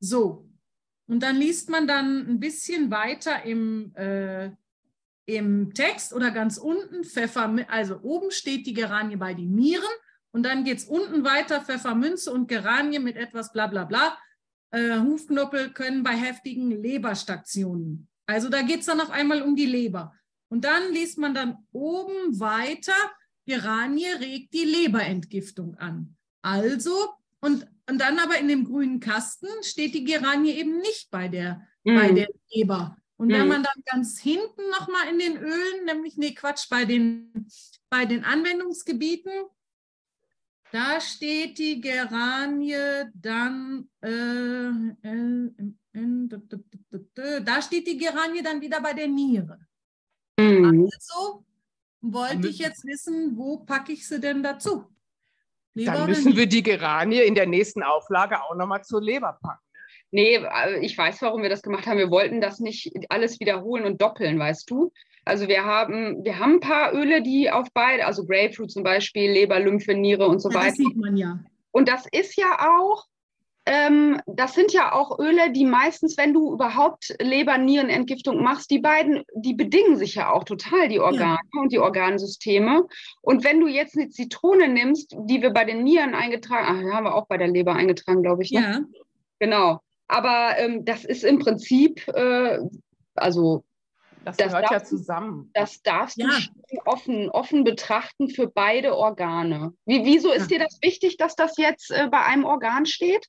[0.00, 0.49] So,
[1.10, 4.52] und dann liest man dann ein bisschen weiter im, äh,
[5.26, 9.90] im Text oder ganz unten Pfeffer, also oben steht die Geranie bei den Nieren
[10.30, 14.16] und dann geht es unten weiter Pfeffermünze und Geranie mit etwas bla bla bla.
[14.70, 18.06] Äh, Hufknoppel können bei heftigen Leberstationen.
[18.26, 20.14] Also da geht es dann auf einmal um die Leber.
[20.48, 22.94] Und dann liest man dann oben weiter,
[23.46, 26.16] Geranie regt die Leberentgiftung an.
[26.40, 26.92] Also,
[27.40, 31.66] und und dann aber in dem grünen Kasten steht die Geranie eben nicht bei der,
[31.82, 31.96] mm.
[31.96, 32.96] bei der Leber.
[33.16, 37.46] Und wenn man dann ganz hinten nochmal in den Ölen, nämlich, nee, Quatsch, bei den,
[37.90, 39.32] bei den Anwendungsgebieten,
[40.72, 44.70] da steht die Geranie dann, äh,
[47.42, 49.58] da steht die Geranie dann wieder bei der Niere.
[50.38, 50.88] Mm.
[50.94, 51.44] Also
[52.00, 54.86] wollte ich jetzt wissen, wo packe ich sie denn dazu?
[55.74, 59.64] Leber Dann müssen wir die Geranie in der nächsten Auflage auch nochmal zur Leber packen.
[60.10, 61.98] Nee, äh, ich weiß, warum wir das gemacht haben.
[61.98, 64.92] Wir wollten das nicht alles wiederholen und doppeln, weißt du?
[65.24, 69.30] Also wir haben, wir haben ein paar Öle, die auf beide, also Grapefruit zum Beispiel,
[69.30, 70.68] Leber, Lymphe, Niere und so ja, weiter.
[70.68, 71.38] Das sieht man ja.
[71.70, 73.06] Und das ist ja auch,
[73.66, 79.22] ähm, das sind ja auch Öle, die meistens, wenn du überhaupt Leber-Nieren-Entgiftung machst, die beiden,
[79.34, 81.60] die bedingen sich ja auch total, die Organe ja.
[81.60, 82.86] und die Organsysteme.
[83.20, 87.04] Und wenn du jetzt eine Zitrone nimmst, die wir bei den Nieren eingetragen, ach, haben
[87.04, 88.50] wir auch bei der Leber eingetragen, glaube ich.
[88.50, 88.60] Ne?
[88.60, 88.80] Ja.
[89.38, 89.80] Genau.
[90.08, 92.58] Aber ähm, das ist im Prinzip, äh,
[93.14, 93.62] also
[94.24, 95.50] das, das gehört ja zusammen.
[95.54, 96.28] Das darfst ja.
[96.28, 99.72] du offen, offen betrachten für beide Organe.
[99.86, 100.58] Wie, wieso ist ja.
[100.58, 103.26] dir das wichtig, dass das jetzt äh, bei einem Organ steht?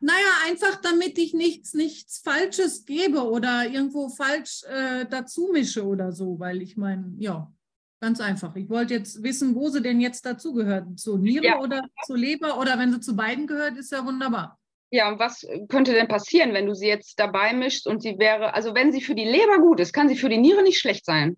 [0.00, 6.12] Naja, einfach damit ich nichts, nichts Falsches gebe oder irgendwo falsch äh, dazu mische oder
[6.12, 7.52] so, weil ich meine, ja,
[8.00, 8.56] ganz einfach.
[8.56, 10.98] Ich wollte jetzt wissen, wo sie denn jetzt dazugehört.
[10.98, 11.60] Zur Niere ja.
[11.60, 14.58] oder zur Leber oder wenn sie zu beiden gehört, ist ja wunderbar.
[14.90, 18.54] Ja, und was könnte denn passieren, wenn du sie jetzt dabei mischst und sie wäre,
[18.54, 21.04] also wenn sie für die Leber gut ist, kann sie für die Niere nicht schlecht
[21.04, 21.36] sein.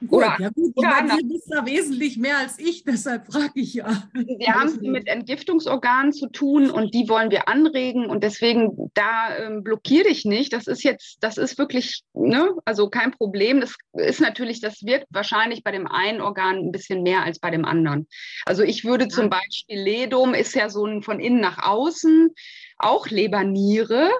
[0.00, 3.74] Gut, oder, ja gut, meine, ihr wisst da wesentlich mehr als ich, deshalb frage ich
[3.74, 4.08] ja.
[4.12, 9.34] Wir haben es mit Entgiftungsorganen zu tun und die wollen wir anregen und deswegen da
[9.38, 10.52] ähm, blockiere dich nicht.
[10.52, 13.60] Das ist jetzt, das ist wirklich, ne, also kein Problem.
[13.60, 17.50] Das ist natürlich, das wirkt wahrscheinlich bei dem einen Organ ein bisschen mehr als bei
[17.50, 18.06] dem anderen.
[18.44, 22.34] Also ich würde zum Beispiel Ledum ist ja so ein von innen nach außen
[22.78, 24.10] auch Leberniere.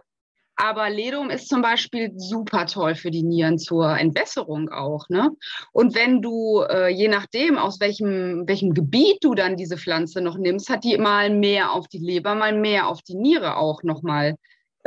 [0.56, 5.08] Aber Ledum ist zum Beispiel super toll für die Nieren zur Entwässerung auch.
[5.10, 5.30] Ne?
[5.72, 10.38] Und wenn du, äh, je nachdem, aus welchem, welchem Gebiet du dann diese Pflanze noch
[10.38, 14.36] nimmst, hat die mal mehr auf die Leber, mal mehr auf die Niere auch nochmal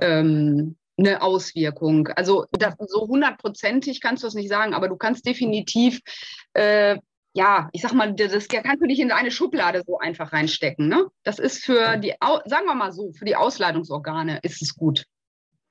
[0.01, 2.07] ähm, eine Auswirkung.
[2.09, 6.01] Also das, so hundertprozentig kannst du es nicht sagen, aber du kannst definitiv
[6.53, 6.97] äh,
[7.33, 10.87] ja, ich sag mal, das kannst du nicht in eine Schublade so einfach reinstecken.
[10.87, 11.05] Ne?
[11.23, 15.05] Das ist für die, sagen wir mal so, für die Ausleitungsorgane ist es gut.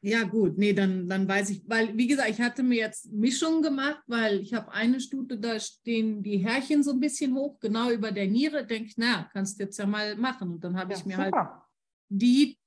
[0.01, 3.63] Ja, gut, nee, dann, dann weiß ich, weil, wie gesagt, ich hatte mir jetzt Mischungen
[3.63, 7.91] gemacht, weil ich habe eine Stute, da stehen die Härchen so ein bisschen hoch, genau
[7.91, 10.53] über der Niere, denke ich, na, kannst du jetzt ja mal machen.
[10.53, 11.51] Und dann habe ja, ich mir halt super.
[11.51, 11.63] halt
[12.11, 12.59] die,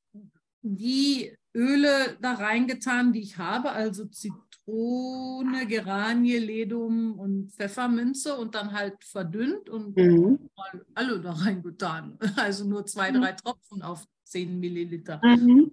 [0.61, 8.73] die Öle da reingetan, die ich habe, also Zitrone, Geranie, Ledum und Pfefferminze und dann
[8.73, 10.49] halt verdünnt und mhm.
[10.95, 12.17] alle da reingetan.
[12.35, 13.21] Also nur zwei, mhm.
[13.21, 15.21] drei Tropfen auf 10 Milliliter.
[15.23, 15.71] Mhm.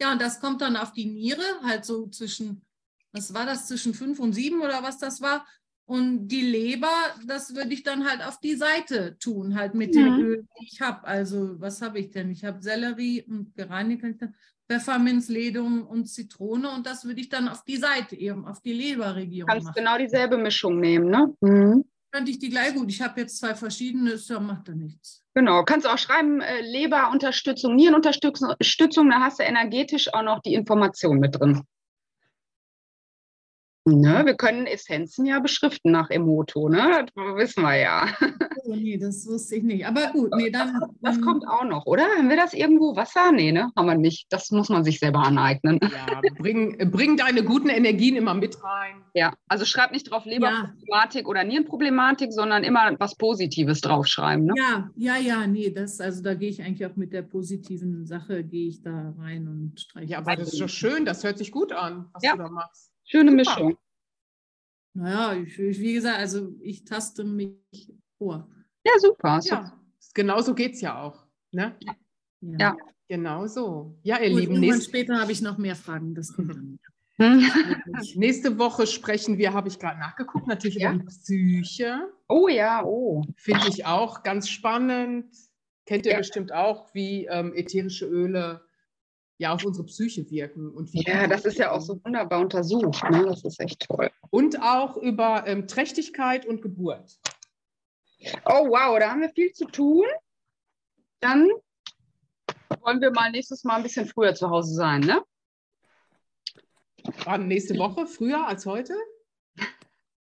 [0.00, 2.62] Ja, und das kommt dann auf die Niere, halt so zwischen,
[3.12, 5.46] was war das, zwischen fünf und sieben oder was das war.
[5.86, 6.92] Und die Leber,
[7.26, 9.98] das würde ich dann halt auf die Seite tun, halt mit mhm.
[9.98, 11.06] dem Öl, die ich habe.
[11.06, 12.30] Also, was habe ich denn?
[12.30, 14.04] Ich habe Sellerie und gereinigt,
[14.70, 18.74] Pfefferminz, Ledum und Zitrone und das würde ich dann auf die Seite eben, auf die
[18.74, 19.74] Leberregion Kannst machen.
[19.76, 21.34] genau dieselbe Mischung nehmen, ne?
[21.40, 21.84] Mhm.
[22.10, 22.90] Könnte ich die gleich gut.
[22.90, 25.22] Ich habe jetzt zwei verschiedene, das macht da nichts.
[25.34, 30.54] Genau, kannst du auch schreiben, äh, Leberunterstützung, Nierenunterstützung, da hast du energetisch auch noch die
[30.54, 31.62] Information mit drin.
[33.88, 37.06] Ne, wir können Essenzen ja beschriften nach Emoto, ne?
[37.14, 38.08] Das wissen wir ja.
[38.64, 39.86] Oh, nee, das wusste ich nicht.
[39.86, 40.78] Aber gut, nee, dann.
[40.78, 42.02] Das, das kommt auch noch, oder?
[42.02, 43.32] Haben wir das irgendwo Wasser?
[43.32, 43.72] Nee, ne?
[43.74, 44.26] Haben wir nicht.
[44.30, 45.80] Das muss man sich selber aneignen.
[45.80, 49.02] Ja, bring, bring deine guten Energien immer mit rein.
[49.14, 51.26] Ja, also schreib nicht drauf Leberproblematik ja.
[51.26, 54.44] oder Nierenproblematik, sondern immer was Positives draufschreiben.
[54.44, 54.52] Ne?
[54.56, 58.44] Ja, ja, ja, nee, das, also da gehe ich eigentlich auch mit der positiven Sache,
[58.44, 60.12] gehe ich da rein und streiche.
[60.12, 62.32] Ja, aber das ist doch schön, das hört sich gut an, was ja.
[62.32, 62.92] du da machst.
[63.08, 63.36] Schöne Super.
[63.36, 63.78] Mischung.
[64.94, 67.56] Naja, ich, wie gesagt, also ich taste mich
[68.18, 68.48] vor.
[68.84, 69.40] Ja, super.
[69.44, 69.80] Ja,
[70.14, 71.26] genau so geht es ja auch.
[71.52, 71.76] Ne?
[72.40, 72.58] Ja.
[72.58, 72.76] ja.
[73.08, 73.98] Genau so.
[74.02, 74.60] Ja, ihr Gut, Lieben.
[74.60, 74.84] Nächst...
[74.84, 76.14] später habe ich noch mehr Fragen.
[76.14, 76.78] Das kommt dann.
[78.14, 80.92] Nächste Woche sprechen wir, habe ich gerade nachgeguckt, natürlich ja.
[80.92, 82.12] über Psyche.
[82.28, 83.24] Oh ja, oh.
[83.36, 85.34] Finde ich auch ganz spannend.
[85.86, 86.18] Kennt ihr ja.
[86.18, 88.67] bestimmt auch, wie ähm, ätherische Öle
[89.38, 90.70] ja auf unsere Psyche wirken.
[90.70, 93.02] Und ja, das ist ja auch so wunderbar untersucht.
[93.10, 93.24] Ne?
[93.24, 94.10] Das ist echt toll.
[94.30, 97.18] Und auch über ähm, Trächtigkeit und Geburt.
[98.44, 100.04] Oh wow, da haben wir viel zu tun.
[101.20, 101.48] Dann
[102.80, 105.22] wollen wir mal nächstes Mal ein bisschen früher zu Hause sein, ne?
[107.24, 108.94] Wann nächste Woche früher als heute?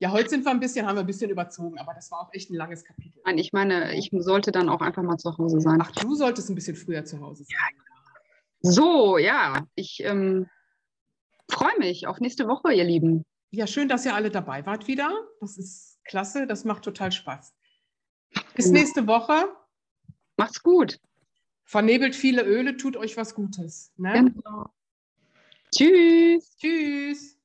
[0.01, 2.33] Ja, heute sind wir ein bisschen, haben wir ein bisschen überzogen, aber das war auch
[2.33, 3.23] echt ein langes Kapitel.
[3.25, 5.79] Nein, ich meine, ich sollte dann auch einfach mal zu Hause sein.
[5.81, 7.55] Ach, du solltest ein bisschen früher zu Hause sein.
[7.55, 7.84] Ja,
[8.67, 10.49] so, ja, ich ähm,
[11.51, 13.27] freue mich auf nächste Woche, ihr Lieben.
[13.51, 15.13] Ja, schön, dass ihr alle dabei wart wieder.
[15.41, 17.55] Das ist klasse, das macht total Spaß.
[18.55, 19.55] Bis nächste Woche.
[20.39, 20.99] Macht's gut.
[21.65, 23.93] Vernebelt viele Öle, tut euch was Gutes.
[23.99, 24.33] Ne?
[24.33, 24.71] Genau.
[25.71, 26.57] Tschüss.
[26.57, 27.39] Tschüss.